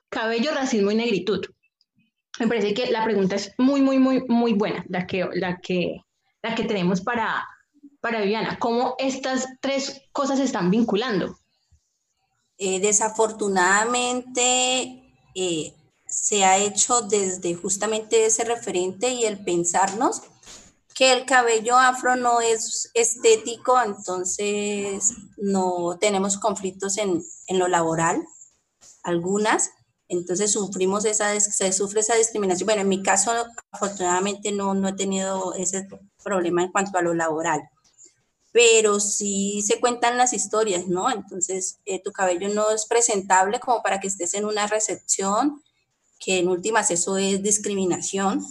Cabello, 0.08 0.52
racismo 0.52 0.90
y 0.90 0.96
negritud. 0.96 1.46
Me 2.40 2.48
parece 2.48 2.74
que 2.74 2.90
la 2.90 3.04
pregunta 3.04 3.36
es 3.36 3.52
muy, 3.58 3.82
muy, 3.82 3.98
muy, 3.98 4.24
muy 4.26 4.54
buena, 4.54 4.82
la 4.88 5.06
que, 5.06 5.28
la 5.34 5.60
que, 5.60 6.00
la 6.42 6.54
que 6.54 6.64
tenemos 6.64 7.02
para, 7.02 7.46
para 8.00 8.22
Viviana. 8.22 8.58
¿Cómo 8.58 8.94
estas 8.98 9.46
tres 9.60 10.00
cosas 10.12 10.38
se 10.38 10.44
están 10.44 10.70
vinculando? 10.70 11.36
Eh, 12.56 12.80
desafortunadamente, 12.80 15.02
eh, 15.34 15.74
se 16.10 16.44
ha 16.44 16.58
hecho 16.58 17.02
desde 17.02 17.54
justamente 17.54 18.26
ese 18.26 18.44
referente 18.44 19.10
y 19.10 19.24
el 19.24 19.42
pensarnos 19.42 20.22
que 20.94 21.12
el 21.12 21.24
cabello 21.24 21.78
afro 21.78 22.16
no 22.16 22.42
es 22.42 22.90
estético, 22.92 23.80
entonces 23.80 25.14
no 25.38 25.96
tenemos 25.98 26.36
conflictos 26.36 26.98
en, 26.98 27.22
en 27.46 27.58
lo 27.58 27.68
laboral, 27.68 28.22
algunas, 29.02 29.70
entonces 30.08 30.52
sufrimos 30.52 31.04
esa, 31.04 31.38
se 31.38 31.72
sufre 31.72 32.00
esa 32.00 32.16
discriminación. 32.16 32.66
Bueno, 32.66 32.82
en 32.82 32.88
mi 32.88 33.02
caso, 33.02 33.32
afortunadamente 33.70 34.50
no, 34.52 34.74
no 34.74 34.88
he 34.88 34.92
tenido 34.92 35.54
ese 35.54 35.88
problema 36.22 36.64
en 36.64 36.72
cuanto 36.72 36.98
a 36.98 37.02
lo 37.02 37.14
laboral, 37.14 37.62
pero 38.52 38.98
sí 38.98 39.62
se 39.62 39.78
cuentan 39.78 40.18
las 40.18 40.32
historias, 40.32 40.88
¿no? 40.88 41.10
Entonces, 41.10 41.78
eh, 41.86 42.02
tu 42.02 42.10
cabello 42.10 42.48
no 42.48 42.72
es 42.72 42.86
presentable 42.86 43.60
como 43.60 43.82
para 43.82 44.00
que 44.00 44.08
estés 44.08 44.34
en 44.34 44.44
una 44.44 44.66
recepción, 44.66 45.62
que 46.20 46.38
en 46.38 46.48
últimas 46.48 46.90
eso 46.92 47.16
es 47.16 47.42
discriminación. 47.42 48.46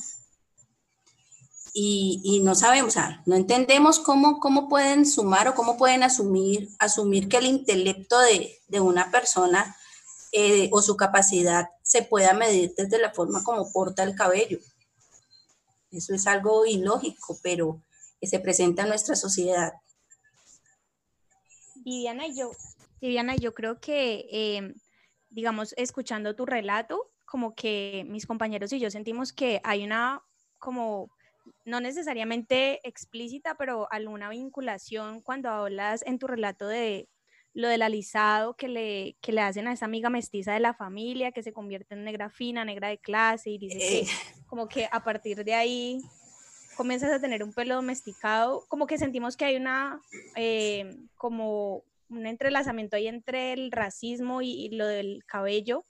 Y, 1.71 2.19
y, 2.23 2.39
no 2.41 2.55
sabemos, 2.55 2.89
o 2.89 2.91
sea, 2.91 3.21
no 3.27 3.35
entendemos 3.35 3.99
cómo, 3.99 4.39
cómo 4.39 4.67
pueden 4.67 5.05
sumar 5.05 5.47
o 5.47 5.53
cómo 5.53 5.77
pueden 5.77 6.01
asumir, 6.01 6.67
asumir 6.79 7.29
que 7.29 7.37
el 7.37 7.45
intelecto 7.45 8.19
de, 8.19 8.59
de 8.67 8.79
una 8.81 9.11
persona 9.11 9.77
eh, 10.31 10.69
o 10.71 10.81
su 10.81 10.97
capacidad 10.97 11.69
se 11.83 12.01
pueda 12.01 12.33
medir 12.33 12.73
desde 12.75 12.99
la 12.99 13.11
forma 13.11 13.43
como 13.43 13.71
porta 13.71 14.03
el 14.03 14.15
cabello. 14.15 14.59
Eso 15.91 16.13
es 16.13 16.27
algo 16.27 16.65
ilógico, 16.65 17.39
pero 17.41 17.81
que 18.19 18.27
se 18.27 18.39
presenta 18.39 18.83
en 18.83 18.89
nuestra 18.89 19.15
sociedad. 19.15 19.73
Viviana, 21.75 22.25
yo, 22.27 22.51
Viviana, 22.99 23.35
yo 23.35 23.53
creo 23.53 23.79
que, 23.79 24.27
eh, 24.31 24.75
digamos, 25.29 25.73
escuchando 25.77 26.35
tu 26.35 26.45
relato, 26.45 27.09
como 27.29 27.53
que 27.53 28.05
mis 28.07 28.25
compañeros 28.25 28.73
y 28.73 28.79
yo 28.79 28.89
sentimos 28.89 29.31
que 29.31 29.61
hay 29.63 29.83
una 29.83 30.23
como 30.57 31.11
no 31.63 31.79
necesariamente 31.79 32.79
explícita, 32.87 33.55
pero 33.55 33.87
alguna 33.91 34.29
vinculación 34.29 35.21
cuando 35.21 35.49
hablas 35.49 36.03
en 36.05 36.19
tu 36.19 36.27
relato 36.27 36.67
de 36.67 37.07
lo 37.53 37.67
del 37.67 37.81
alisado 37.81 38.55
que 38.55 38.67
le, 38.67 39.17
que 39.21 39.31
le 39.31 39.41
hacen 39.41 39.67
a 39.67 39.73
esa 39.73 39.85
amiga 39.85 40.09
mestiza 40.09 40.53
de 40.53 40.59
la 40.59 40.73
familia, 40.73 41.31
que 41.31 41.43
se 41.43 41.53
convierte 41.53 41.93
en 41.93 42.03
negra 42.03 42.29
fina, 42.29 42.65
negra 42.65 42.89
de 42.89 42.97
clase, 42.97 43.51
y 43.51 43.57
dice 43.57 43.77
que 43.77 43.99
eh. 43.99 44.07
como 44.47 44.67
que 44.67 44.87
a 44.91 45.03
partir 45.03 45.43
de 45.43 45.53
ahí 45.53 46.01
comienzas 46.77 47.11
a 47.11 47.19
tener 47.19 47.43
un 47.43 47.53
pelo 47.53 47.75
domesticado, 47.75 48.65
como 48.67 48.87
que 48.87 48.97
sentimos 48.97 49.35
que 49.35 49.45
hay 49.45 49.55
una, 49.55 50.01
eh, 50.35 50.95
como 51.15 51.83
un 52.09 52.25
entrelazamiento 52.25 52.95
ahí 52.95 53.07
entre 53.07 53.53
el 53.53 53.71
racismo 53.71 54.41
y 54.41 54.69
lo 54.69 54.87
del 54.87 55.23
cabello, 55.25 55.85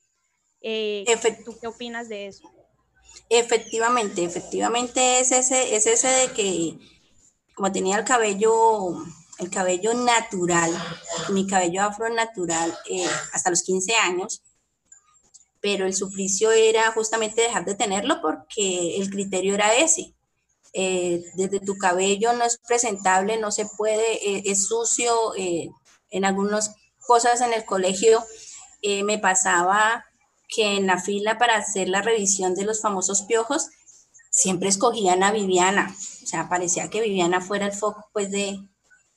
eh, 0.62 1.06
¿Tú 1.45 1.58
qué 1.60 1.67
opinas 1.67 2.10
de 2.10 2.28
eso? 2.28 2.52
Efectivamente, 3.30 4.24
efectivamente 4.24 5.19
es 5.19 5.32
ese, 5.32 5.76
es 5.76 5.86
ese 5.88 6.08
de 6.08 6.32
que 6.32 6.78
como 7.56 7.72
tenía 7.72 7.98
el 7.98 8.06
cabello, 8.06 9.04
el 9.38 9.50
cabello 9.50 9.93
natural, 9.93 10.72
mi 11.30 11.45
cabello 11.45 11.84
afro 11.84 12.10
natural 12.10 12.76
eh, 12.89 13.08
hasta 13.34 13.50
los 13.50 13.63
15 13.63 13.95
años, 13.95 14.41
pero 15.62 15.86
el 15.86 15.93
suplicio 15.93 16.52
era 16.52 16.91
justamente 16.91 17.41
dejar 17.41 17.65
de 17.65 17.76
tenerlo 17.76 18.22
porque 18.22 18.98
el 18.98 19.10
criterio 19.10 19.56
era 19.56 19.76
ese. 19.76 20.13
Eh, 20.74 21.24
desde 21.36 21.60
tu 21.60 21.78
cabello 21.78 22.32
no 22.34 22.45
es 22.45 22.60
presentable, 22.65 23.38
no 23.38 23.52
se 23.52 23.65
puede, 23.65 24.50
es 24.50 24.67
sucio. 24.67 25.34
en 25.36 26.26
algunas 26.26 26.76
cosas 27.06 27.41
en 27.41 27.54
el 27.54 27.65
colegio 27.65 28.24
me 29.04 29.17
pasaba 29.17 30.06
que 30.49 30.75
en 30.77 30.88
la 30.88 30.99
fila 30.99 31.38
para 31.38 31.55
hacer 31.55 31.88
la 31.88 32.01
revisión 32.01 32.55
de 32.55 32.65
los 32.65 32.81
famosos 32.81 33.21
piojos 33.21 33.69
siempre 34.31 34.69
escogían 34.69 35.23
a 35.23 35.31
Viviana. 35.31 35.95
O 36.23 36.27
sea, 36.27 36.49
parecía 36.49 36.89
que 36.89 37.01
Viviana 37.01 37.39
fuera 37.39 37.67
el 37.67 37.73
foco 37.73 38.09
pues 38.12 38.31
de, 38.31 38.59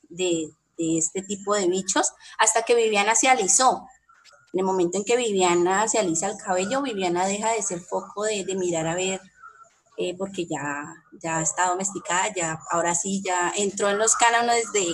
de, 0.09 0.53
este 0.79 1.23
tipo 1.23 1.55
de 1.55 1.69
bichos, 1.69 2.13
hasta 2.39 2.63
que 2.63 2.75
Viviana 2.75 3.15
se 3.15 3.29
alisó. 3.29 3.87
En 4.53 4.61
el 4.61 4.67
momento 4.67 4.99
en 4.99 5.05
que 5.05 5.17
Viviana 5.17 5.87
se 5.89 5.99
alisa 5.99 6.29
el 6.29 6.37
cabello, 6.37 6.83
Viviana 6.83 7.25
deja 7.25 7.53
de 7.53 7.63
ser 7.63 7.81
foco 7.81 8.25
de, 8.25 8.45
mirar 8.57 8.87
a 8.87 8.95
ver, 8.95 9.21
eh, 9.97 10.17
porque 10.19 10.47
ya, 10.47 10.85
ya 11.23 11.41
está 11.41 11.69
domesticada, 11.69 12.35
ya 12.35 12.59
ahora 12.71 12.95
sí 12.95 13.23
ya 13.25 13.53
entró 13.57 13.91
en 13.91 13.99
los 13.99 14.17
cánones 14.17 14.73
de, 14.73 14.93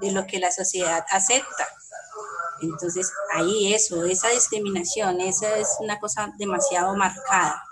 de 0.00 0.12
lo 0.12 0.26
que 0.26 0.40
la 0.40 0.50
sociedad 0.50 1.04
acepta. 1.10 1.68
Entonces, 2.60 3.12
ahí 3.34 3.72
eso, 3.72 4.04
esa 4.04 4.28
discriminación, 4.30 5.20
esa 5.20 5.56
es 5.56 5.76
una 5.80 5.98
cosa 5.98 6.32
demasiado 6.38 6.94
marcada. 6.96 7.62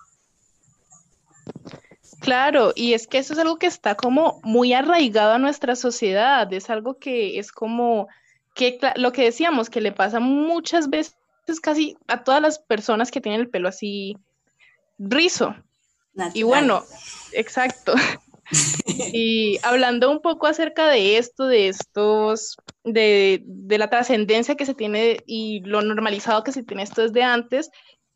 Claro, 2.21 2.73
y 2.75 2.95
es 2.95 3.07
que 3.07 3.19
eso 3.19 3.35
es 3.35 3.39
algo 3.39 3.57
que 3.57 3.67
está 3.67 3.95
como 3.95 4.41
muy 4.43 4.73
arraigado 4.73 5.35
a 5.35 5.39
nuestra 5.39 5.77
sociedad, 5.77 6.53
es 6.53 6.71
algo 6.71 6.99
que 6.99 7.39
es 7.39 7.53
como 7.53 8.09
que 8.55 8.81
lo 8.97 9.13
que 9.13 9.25
decíamos, 9.25 9.71
que 9.71 9.81
le 9.81 9.93
pasa 9.93 10.19
muchas 10.19 10.89
veces 10.89 11.15
casi 11.63 11.97
a 12.09 12.25
todas 12.25 12.41
las 12.41 12.59
personas 12.59 13.11
que 13.11 13.21
tienen 13.21 13.43
el 13.43 13.51
pelo 13.51 13.69
así 13.69 14.17
rizo. 14.99 15.55
Y 16.33 16.43
bueno, 16.43 16.83
exacto. 17.33 17.95
Y 19.13 19.59
hablando 19.63 20.11
un 20.11 20.21
poco 20.21 20.47
acerca 20.47 20.89
de 20.89 21.19
esto, 21.19 21.47
de 21.47 21.69
estos, 21.69 22.57
de, 22.85 23.45
la 23.69 23.91
trascendencia 23.91 24.55
que 24.57 24.67
se 24.67 24.75
tiene 24.75 25.19
y 25.27 25.61
lo 25.61 25.83
normalizado 25.83 26.43
que 26.43 26.53
se 26.53 26.63
tiene 26.63 26.83
esto 26.83 27.03
desde 27.03 27.23
antes, 27.23 27.71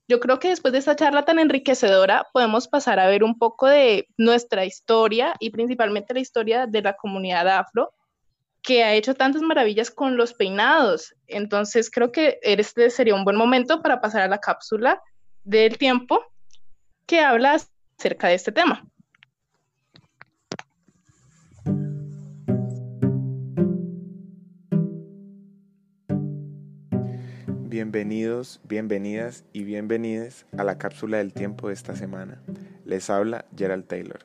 yo 0.08 0.18
creo 0.18 0.38
que 0.38 0.48
después 0.48 0.72
de 0.72 0.78
esta 0.78 0.96
charla 0.96 1.24
tan 1.24 1.38
enriquecedora 1.38 2.26
podemos 2.32 2.66
pasar 2.66 2.98
a 2.98 3.06
ver 3.06 3.22
un 3.22 3.38
poco 3.38 3.66
de 3.66 4.08
nuestra 4.16 4.64
historia 4.64 5.34
y 5.38 5.50
principalmente 5.50 6.14
la 6.14 6.20
historia 6.20 6.66
de 6.66 6.82
la 6.82 6.94
comunidad 6.94 7.46
afro 7.48 7.92
que 8.62 8.82
ha 8.82 8.94
hecho 8.94 9.14
tantas 9.14 9.42
maravillas 9.42 9.90
con 9.90 10.16
los 10.16 10.34
peinados. 10.34 11.14
Entonces 11.26 11.90
creo 11.90 12.12
que 12.12 12.38
este 12.42 12.90
sería 12.90 13.14
un 13.14 13.24
buen 13.24 13.36
momento 13.36 13.82
para 13.82 14.00
pasar 14.00 14.22
a 14.22 14.28
la 14.28 14.38
cápsula 14.38 15.00
del 15.44 15.78
tiempo 15.78 16.20
que 17.06 17.20
habla 17.20 17.58
acerca 17.98 18.28
de 18.28 18.34
este 18.34 18.52
tema. 18.52 18.84
Bienvenidos, 27.70 28.60
bienvenidas 28.64 29.44
y 29.52 29.62
bienvenides 29.62 30.44
a 30.58 30.64
la 30.64 30.76
cápsula 30.76 31.18
del 31.18 31.32
tiempo 31.32 31.68
de 31.68 31.74
esta 31.74 31.94
semana. 31.94 32.42
Les 32.84 33.08
habla 33.10 33.44
Gerald 33.56 33.86
Taylor. 33.86 34.18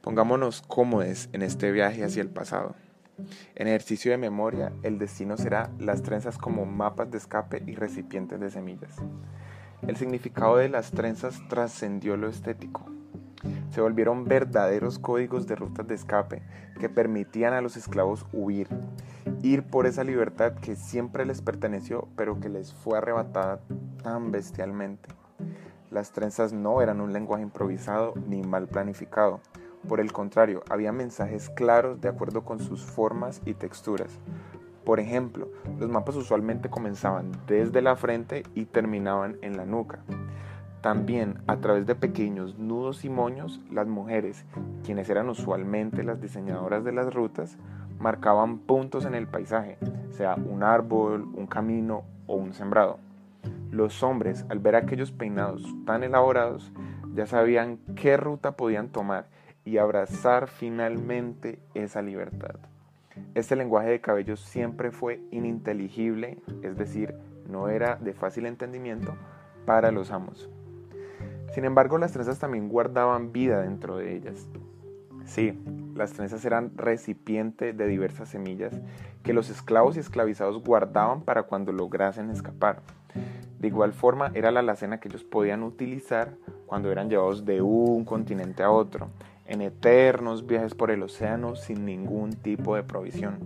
Pongámonos 0.00 0.62
cómodos 0.62 1.28
en 1.32 1.42
este 1.42 1.70
viaje 1.70 2.02
hacia 2.02 2.22
el 2.22 2.28
pasado. 2.28 2.74
En 3.54 3.68
ejercicio 3.68 4.10
de 4.10 4.18
memoria, 4.18 4.72
el 4.82 4.98
destino 4.98 5.36
será 5.36 5.70
las 5.78 6.02
trenzas 6.02 6.38
como 6.38 6.66
mapas 6.66 7.08
de 7.12 7.18
escape 7.18 7.62
y 7.64 7.76
recipientes 7.76 8.40
de 8.40 8.50
semillas. 8.50 8.96
El 9.86 9.96
significado 9.96 10.56
de 10.56 10.68
las 10.68 10.90
trenzas 10.90 11.40
trascendió 11.48 12.16
lo 12.16 12.28
estético. 12.28 12.84
Se 13.72 13.80
volvieron 13.80 14.26
verdaderos 14.26 14.98
códigos 14.98 15.46
de 15.46 15.56
rutas 15.56 15.86
de 15.86 15.94
escape 15.94 16.42
que 16.78 16.90
permitían 16.90 17.54
a 17.54 17.62
los 17.62 17.78
esclavos 17.78 18.26
huir, 18.30 18.68
ir 19.40 19.62
por 19.62 19.86
esa 19.86 20.04
libertad 20.04 20.52
que 20.52 20.76
siempre 20.76 21.24
les 21.24 21.40
perteneció, 21.40 22.06
pero 22.14 22.38
que 22.38 22.50
les 22.50 22.74
fue 22.74 22.98
arrebatada 22.98 23.60
tan 24.02 24.30
bestialmente. 24.30 25.08
Las 25.90 26.12
trenzas 26.12 26.52
no 26.52 26.82
eran 26.82 27.00
un 27.00 27.14
lenguaje 27.14 27.44
improvisado 27.44 28.12
ni 28.28 28.42
mal 28.42 28.68
planificado. 28.68 29.40
Por 29.88 30.00
el 30.00 30.12
contrario, 30.12 30.62
había 30.68 30.92
mensajes 30.92 31.48
claros 31.48 31.98
de 32.02 32.10
acuerdo 32.10 32.44
con 32.44 32.60
sus 32.60 32.84
formas 32.84 33.40
y 33.46 33.54
texturas. 33.54 34.18
Por 34.84 35.00
ejemplo, 35.00 35.48
los 35.78 35.88
mapas 35.88 36.16
usualmente 36.16 36.68
comenzaban 36.68 37.32
desde 37.46 37.80
la 37.80 37.96
frente 37.96 38.42
y 38.54 38.66
terminaban 38.66 39.38
en 39.40 39.56
la 39.56 39.64
nuca. 39.64 40.00
También 40.82 41.38
a 41.46 41.58
través 41.58 41.86
de 41.86 41.94
pequeños 41.94 42.58
nudos 42.58 43.04
y 43.04 43.08
moños, 43.08 43.60
las 43.70 43.86
mujeres, 43.86 44.44
quienes 44.84 45.08
eran 45.08 45.28
usualmente 45.28 46.02
las 46.02 46.20
diseñadoras 46.20 46.82
de 46.82 46.90
las 46.90 47.14
rutas, 47.14 47.56
marcaban 48.00 48.58
puntos 48.58 49.04
en 49.04 49.14
el 49.14 49.28
paisaje, 49.28 49.78
sea 50.10 50.34
un 50.34 50.64
árbol, 50.64 51.22
un 51.34 51.46
camino 51.46 52.02
o 52.26 52.34
un 52.34 52.52
sembrado. 52.52 52.98
Los 53.70 54.02
hombres, 54.02 54.44
al 54.48 54.58
ver 54.58 54.74
aquellos 54.74 55.12
peinados 55.12 55.64
tan 55.86 56.02
elaborados, 56.02 56.72
ya 57.14 57.26
sabían 57.26 57.78
qué 57.94 58.16
ruta 58.16 58.56
podían 58.56 58.88
tomar 58.88 59.28
y 59.64 59.78
abrazar 59.78 60.48
finalmente 60.48 61.60
esa 61.74 62.02
libertad. 62.02 62.56
Este 63.36 63.54
lenguaje 63.54 63.90
de 63.90 64.00
cabello 64.00 64.36
siempre 64.36 64.90
fue 64.90 65.20
ininteligible, 65.30 66.38
es 66.62 66.76
decir, 66.76 67.14
no 67.48 67.68
era 67.68 67.94
de 67.96 68.14
fácil 68.14 68.46
entendimiento 68.46 69.14
para 69.64 69.92
los 69.92 70.10
amos. 70.10 70.50
Sin 71.52 71.64
embargo, 71.64 71.98
las 71.98 72.12
trenzas 72.12 72.38
también 72.38 72.68
guardaban 72.68 73.32
vida 73.32 73.60
dentro 73.60 73.96
de 73.98 74.16
ellas. 74.16 74.48
Sí, 75.26 75.58
las 75.94 76.12
trenzas 76.12 76.44
eran 76.44 76.76
recipiente 76.76 77.72
de 77.72 77.86
diversas 77.86 78.30
semillas 78.30 78.72
que 79.22 79.32
los 79.32 79.50
esclavos 79.50 79.96
y 79.96 80.00
esclavizados 80.00 80.62
guardaban 80.62 81.22
para 81.22 81.44
cuando 81.44 81.72
lograsen 81.72 82.30
escapar. 82.30 82.80
De 83.58 83.68
igual 83.68 83.92
forma, 83.92 84.32
era 84.34 84.50
la 84.50 84.60
alacena 84.60 84.98
que 84.98 85.08
ellos 85.08 85.24
podían 85.24 85.62
utilizar 85.62 86.34
cuando 86.66 86.90
eran 86.90 87.08
llevados 87.08 87.44
de 87.44 87.60
un 87.62 88.04
continente 88.04 88.62
a 88.62 88.70
otro, 88.70 89.10
en 89.46 89.60
eternos 89.60 90.46
viajes 90.46 90.74
por 90.74 90.90
el 90.90 91.02
océano 91.02 91.54
sin 91.54 91.84
ningún 91.84 92.32
tipo 92.32 92.74
de 92.74 92.82
provisión. 92.82 93.40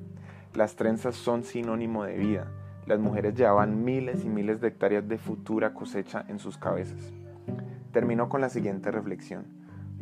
Las 0.55 0.77
trenzas 0.77 1.16
son 1.16 1.45
sinónimo 1.45 2.05
de 2.05 2.16
vida. 2.16 2.47
Las 2.87 3.01
mujeres 3.01 3.35
llevaban 3.35 3.85
miles 3.85 4.25
y 4.25 4.29
miles 4.29 4.61
de 4.61 4.69
hectáreas 4.69 5.07
de 5.09 5.19
futura 5.19 5.75
cosecha 5.75 6.25
en 6.29 6.38
sus 6.38 6.57
cabezas. 6.57 7.12
Terminó 7.92 8.29
con 8.29 8.40
la 8.40 8.49
siguiente 8.49 8.90
reflexión. 8.90 9.46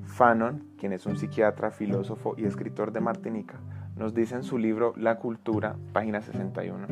Fanon, 0.04 0.64
quien 0.78 0.92
es 0.92 1.06
un 1.06 1.16
psiquiatra, 1.16 1.70
filósofo 1.70 2.34
y 2.36 2.44
escritor 2.44 2.92
de 2.92 3.00
Martinica, 3.00 3.58
nos 3.96 4.14
dice 4.14 4.34
en 4.34 4.42
su 4.42 4.58
libro 4.58 4.92
La 4.96 5.18
cultura, 5.18 5.76
página 5.92 6.20
61. 6.20 6.86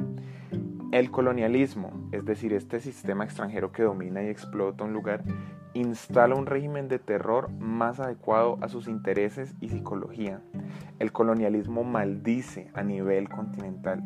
El 0.92 1.10
colonialismo, 1.10 2.08
es 2.12 2.24
decir, 2.24 2.52
este 2.52 2.78
sistema 2.80 3.24
extranjero 3.24 3.72
que 3.72 3.82
domina 3.82 4.22
y 4.22 4.28
explota 4.28 4.84
un 4.84 4.92
lugar, 4.92 5.24
instala 5.74 6.34
un 6.34 6.46
régimen 6.46 6.88
de 6.88 6.98
terror 6.98 7.50
más 7.50 7.98
adecuado 7.98 8.58
a 8.60 8.68
sus 8.68 8.88
intereses 8.88 9.54
y 9.60 9.70
psicología. 9.70 10.40
El 10.98 11.10
colonialismo 11.10 11.82
maldice 11.82 12.70
a 12.74 12.82
nivel 12.82 13.28
continental. 13.28 14.02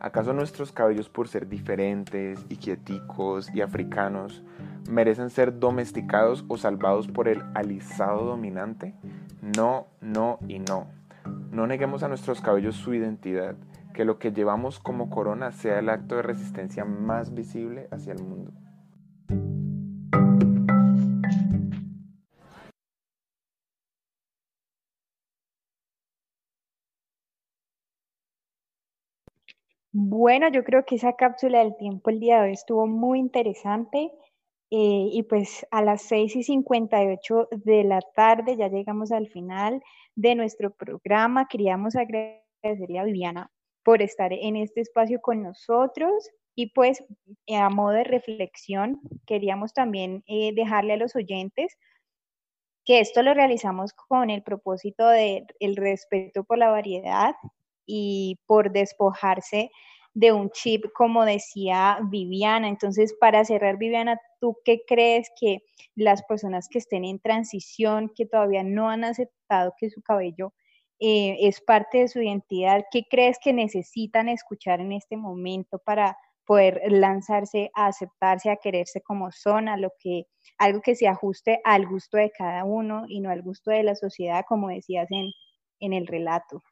¿Acaso 0.00 0.32
nuestros 0.32 0.70
cabellos 0.70 1.08
por 1.08 1.26
ser 1.26 1.48
diferentes 1.48 2.46
y 2.48 2.56
quieticos 2.56 3.52
y 3.52 3.62
africanos 3.62 4.44
merecen 4.88 5.28
ser 5.28 5.58
domesticados 5.58 6.44
o 6.46 6.56
salvados 6.56 7.08
por 7.08 7.26
el 7.26 7.42
alisado 7.54 8.24
dominante? 8.24 8.94
No, 9.42 9.88
no 10.00 10.38
y 10.46 10.60
no. 10.60 10.86
No 11.50 11.66
neguemos 11.66 12.04
a 12.04 12.08
nuestros 12.08 12.40
cabellos 12.40 12.76
su 12.76 12.94
identidad 12.94 13.56
que 13.92 14.04
lo 14.04 14.20
que 14.20 14.30
llevamos 14.30 14.78
como 14.78 15.10
corona 15.10 15.50
sea 15.50 15.80
el 15.80 15.88
acto 15.88 16.14
de 16.14 16.22
resistencia 16.22 16.84
más 16.84 17.34
visible 17.34 17.88
hacia 17.90 18.12
el 18.12 18.22
mundo. 18.22 18.52
Bueno, 30.20 30.48
yo 30.50 30.64
creo 30.64 30.84
que 30.84 30.96
esa 30.96 31.12
cápsula 31.12 31.60
del 31.60 31.76
tiempo 31.76 32.10
el 32.10 32.18
día 32.18 32.40
de 32.40 32.48
hoy 32.48 32.52
estuvo 32.54 32.88
muy 32.88 33.20
interesante. 33.20 34.10
Eh, 34.68 35.10
y 35.12 35.22
pues 35.22 35.64
a 35.70 35.80
las 35.80 36.02
6 36.02 36.34
y 36.34 36.42
58 36.42 37.48
de 37.52 37.84
la 37.84 38.00
tarde 38.16 38.56
ya 38.56 38.66
llegamos 38.66 39.12
al 39.12 39.28
final 39.28 39.80
de 40.16 40.34
nuestro 40.34 40.72
programa. 40.72 41.46
Queríamos 41.46 41.94
agradecerle 41.94 42.98
a 42.98 43.04
Viviana 43.04 43.52
por 43.84 44.02
estar 44.02 44.32
en 44.32 44.56
este 44.56 44.80
espacio 44.80 45.20
con 45.20 45.44
nosotros. 45.44 46.28
Y 46.56 46.72
pues 46.72 47.04
a 47.56 47.68
modo 47.70 47.90
de 47.90 48.02
reflexión, 48.02 49.00
queríamos 49.24 49.72
también 49.72 50.24
eh, 50.26 50.52
dejarle 50.52 50.94
a 50.94 50.96
los 50.96 51.14
oyentes 51.14 51.78
que 52.84 52.98
esto 52.98 53.22
lo 53.22 53.34
realizamos 53.34 53.92
con 53.92 54.30
el 54.30 54.42
propósito 54.42 55.06
de 55.06 55.46
el 55.60 55.76
respeto 55.76 56.42
por 56.42 56.58
la 56.58 56.70
variedad 56.70 57.36
y 57.86 58.40
por 58.46 58.72
despojarse 58.72 59.70
de 60.14 60.32
un 60.32 60.50
chip, 60.50 60.86
como 60.94 61.24
decía 61.24 61.98
Viviana. 62.10 62.68
Entonces, 62.68 63.14
para 63.20 63.44
cerrar, 63.44 63.78
Viviana, 63.78 64.20
¿tú 64.40 64.56
qué 64.64 64.82
crees 64.86 65.30
que 65.40 65.62
las 65.94 66.22
personas 66.24 66.68
que 66.68 66.78
estén 66.78 67.04
en 67.04 67.20
transición, 67.20 68.10
que 68.14 68.26
todavía 68.26 68.64
no 68.64 68.90
han 68.90 69.04
aceptado 69.04 69.74
que 69.78 69.90
su 69.90 70.02
cabello 70.02 70.52
eh, 71.00 71.36
es 71.46 71.60
parte 71.60 71.98
de 71.98 72.08
su 72.08 72.20
identidad. 72.20 72.84
¿Qué 72.90 73.04
crees 73.08 73.38
que 73.42 73.52
necesitan 73.52 74.28
escuchar 74.28 74.80
en 74.80 74.92
este 74.92 75.16
momento 75.16 75.78
para 75.84 76.16
poder 76.44 76.80
lanzarse 76.90 77.70
a 77.74 77.86
aceptarse, 77.88 78.50
a 78.50 78.56
quererse 78.56 79.02
como 79.02 79.30
son, 79.30 79.68
a 79.68 79.76
lo 79.76 79.90
que, 80.00 80.24
algo 80.58 80.80
que 80.80 80.96
se 80.96 81.06
ajuste 81.06 81.60
al 81.64 81.86
gusto 81.86 82.16
de 82.16 82.30
cada 82.36 82.64
uno 82.64 83.04
y 83.08 83.20
no 83.20 83.30
al 83.30 83.42
gusto 83.42 83.70
de 83.70 83.82
la 83.84 83.94
sociedad, 83.94 84.44
como 84.48 84.68
decías 84.68 85.06
en, 85.10 85.30
en 85.80 85.92
el 85.92 86.06
relato? 86.06 86.62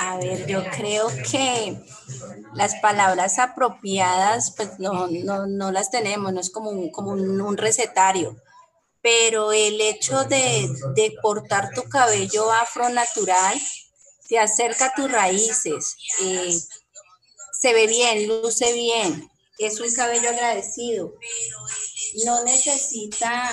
A 0.00 0.16
ver, 0.16 0.46
yo 0.46 0.62
creo 0.76 1.08
que 1.28 1.76
las 2.54 2.76
palabras 2.76 3.40
apropiadas, 3.40 4.52
pues 4.56 4.78
no, 4.78 5.08
no, 5.08 5.72
las 5.72 5.90
tenemos, 5.90 6.32
no 6.32 6.38
es 6.38 6.50
como 6.50 6.70
un, 6.70 6.92
como 6.92 7.10
un, 7.10 7.56
recetario, 7.56 8.40
pero 9.02 9.52
el 9.52 9.80
hecho 9.80 10.22
de, 10.22 10.70
de, 10.94 11.16
cortar 11.20 11.72
tu 11.74 11.82
cabello 11.88 12.48
afro 12.52 12.88
natural 12.90 13.60
te 14.28 14.38
acerca 14.38 14.86
a 14.86 14.94
tus 14.94 15.10
raíces, 15.10 15.96
eh, 16.22 16.56
se 17.60 17.72
ve 17.72 17.88
bien, 17.88 18.28
luce 18.28 18.72
bien, 18.74 19.28
es 19.58 19.80
un 19.80 19.92
cabello 19.92 20.30
agradecido, 20.30 21.12
no 22.24 22.44
necesita 22.44 23.52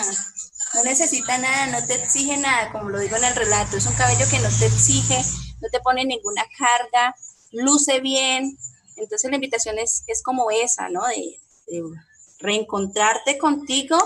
no 0.76 0.84
necesita 0.84 1.40
nada, 1.40 1.80
no 1.80 1.88
te 1.88 1.96
exige 1.96 2.38
nada, 2.38 2.72
como 2.72 2.90
lo 2.90 3.00
digo 3.00 3.16
en 3.16 3.24
el 3.24 3.36
relato, 3.36 3.78
es 3.78 3.88
un 3.88 3.96
cabello 3.96 4.26
que 4.30 4.40
no 4.40 4.50
te 4.60 4.68
exige 4.68 5.24
no 5.66 5.70
te 5.72 5.80
pone 5.80 6.06
ninguna 6.06 6.44
carga, 6.58 7.16
luce 7.52 8.00
bien. 8.00 8.58
Entonces 8.98 9.30
la 9.30 9.36
invitación 9.36 9.80
es, 9.80 10.04
es 10.08 10.22
como 10.22 10.52
esa, 10.52 10.90
¿no? 10.90 11.02
De, 11.08 11.40
reencontrarte 12.38 13.40
contigo, 13.40 13.98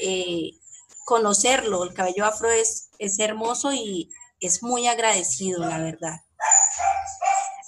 eh, 0.00 0.50
conocerlo. 1.04 1.84
El 1.84 1.94
cabello 1.94 2.24
afro 2.24 2.50
es, 2.50 2.90
es 2.98 3.18
hermoso 3.20 3.72
y 3.72 4.10
es 4.40 4.62
muy 4.62 4.88
agradecido, 4.88 5.64
la 5.64 5.78
verdad. 5.78 6.20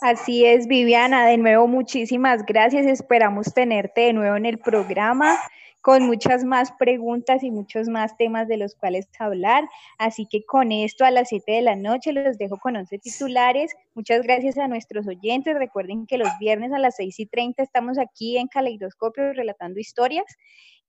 Así 0.01 0.45
es, 0.45 0.66
Viviana. 0.66 1.27
De 1.27 1.37
nuevo, 1.37 1.69
muchísimas 1.69 2.45
gracias. 2.45 2.87
Esperamos 2.87 3.55
tenerte 3.55 4.01
de 4.01 4.12
nuevo 4.14 4.37
en 4.37 4.47
el 4.47 4.59
programa 4.59 5.38
con 5.81 6.07
muchas 6.07 6.45
más 6.45 6.73
preguntas 6.73 7.43
y 7.43 7.51
muchos 7.51 7.88
más 7.88 8.16
temas 8.16 8.49
de 8.49 8.57
los 8.57 8.75
cuales 8.75 9.09
hablar. 9.19 9.69
Así 9.99 10.27
que 10.27 10.45
con 10.45 10.73
esto 10.73 11.05
a 11.05 11.11
las 11.11 11.29
7 11.29 11.53
de 11.53 11.62
la 11.62 11.77
noche 11.77 12.12
los 12.12 12.38
dejo 12.38 12.59
con 12.59 12.77
11 12.77 12.99
titulares. 12.99 13.75
Muchas 13.95 14.23
gracias 14.23 14.59
a 14.59 14.69
nuestros 14.69 15.07
oyentes. 15.07 15.57
Recuerden 15.57 16.07
que 16.07 16.19
los 16.19 16.29
viernes 16.38 16.73
a 16.73 16.79
las 16.79 16.97
6 16.97 17.21
y 17.21 17.27
30 17.27 17.62
estamos 17.62 17.99
aquí 17.99 18.37
en 18.37 18.49
Caleidoscopio 18.49 19.33
relatando 19.33 19.81
historias. 19.81 20.27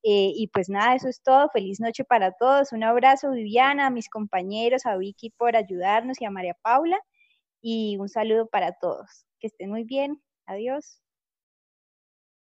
Eh, 0.04 0.34
y 0.36 0.48
pues 0.48 0.68
nada, 0.70 0.96
eso 0.96 1.08
es 1.08 1.22
todo. 1.22 1.50
Feliz 1.50 1.80
noche 1.80 2.04
para 2.04 2.32
todos. 2.34 2.72
Un 2.72 2.84
abrazo, 2.84 3.32
Viviana, 3.32 3.88
a 3.88 3.92
mis 3.92 4.10
compañeros, 4.10 4.86
a 4.86 4.98
Vicky 4.98 5.30
por 5.32 5.56
ayudarnos 5.56 6.20
y 6.22 6.26
a 6.26 6.32
María 6.32 6.56
Paula. 6.62 7.00
Y 7.62 7.98
un 7.98 8.10
saludo 8.10 8.48
para 8.48 8.74
todos. 8.74 9.26
Que 9.40 9.48
estén 9.48 9.70
muy 9.70 9.84
bien. 9.84 10.22
Adiós. 10.46 11.02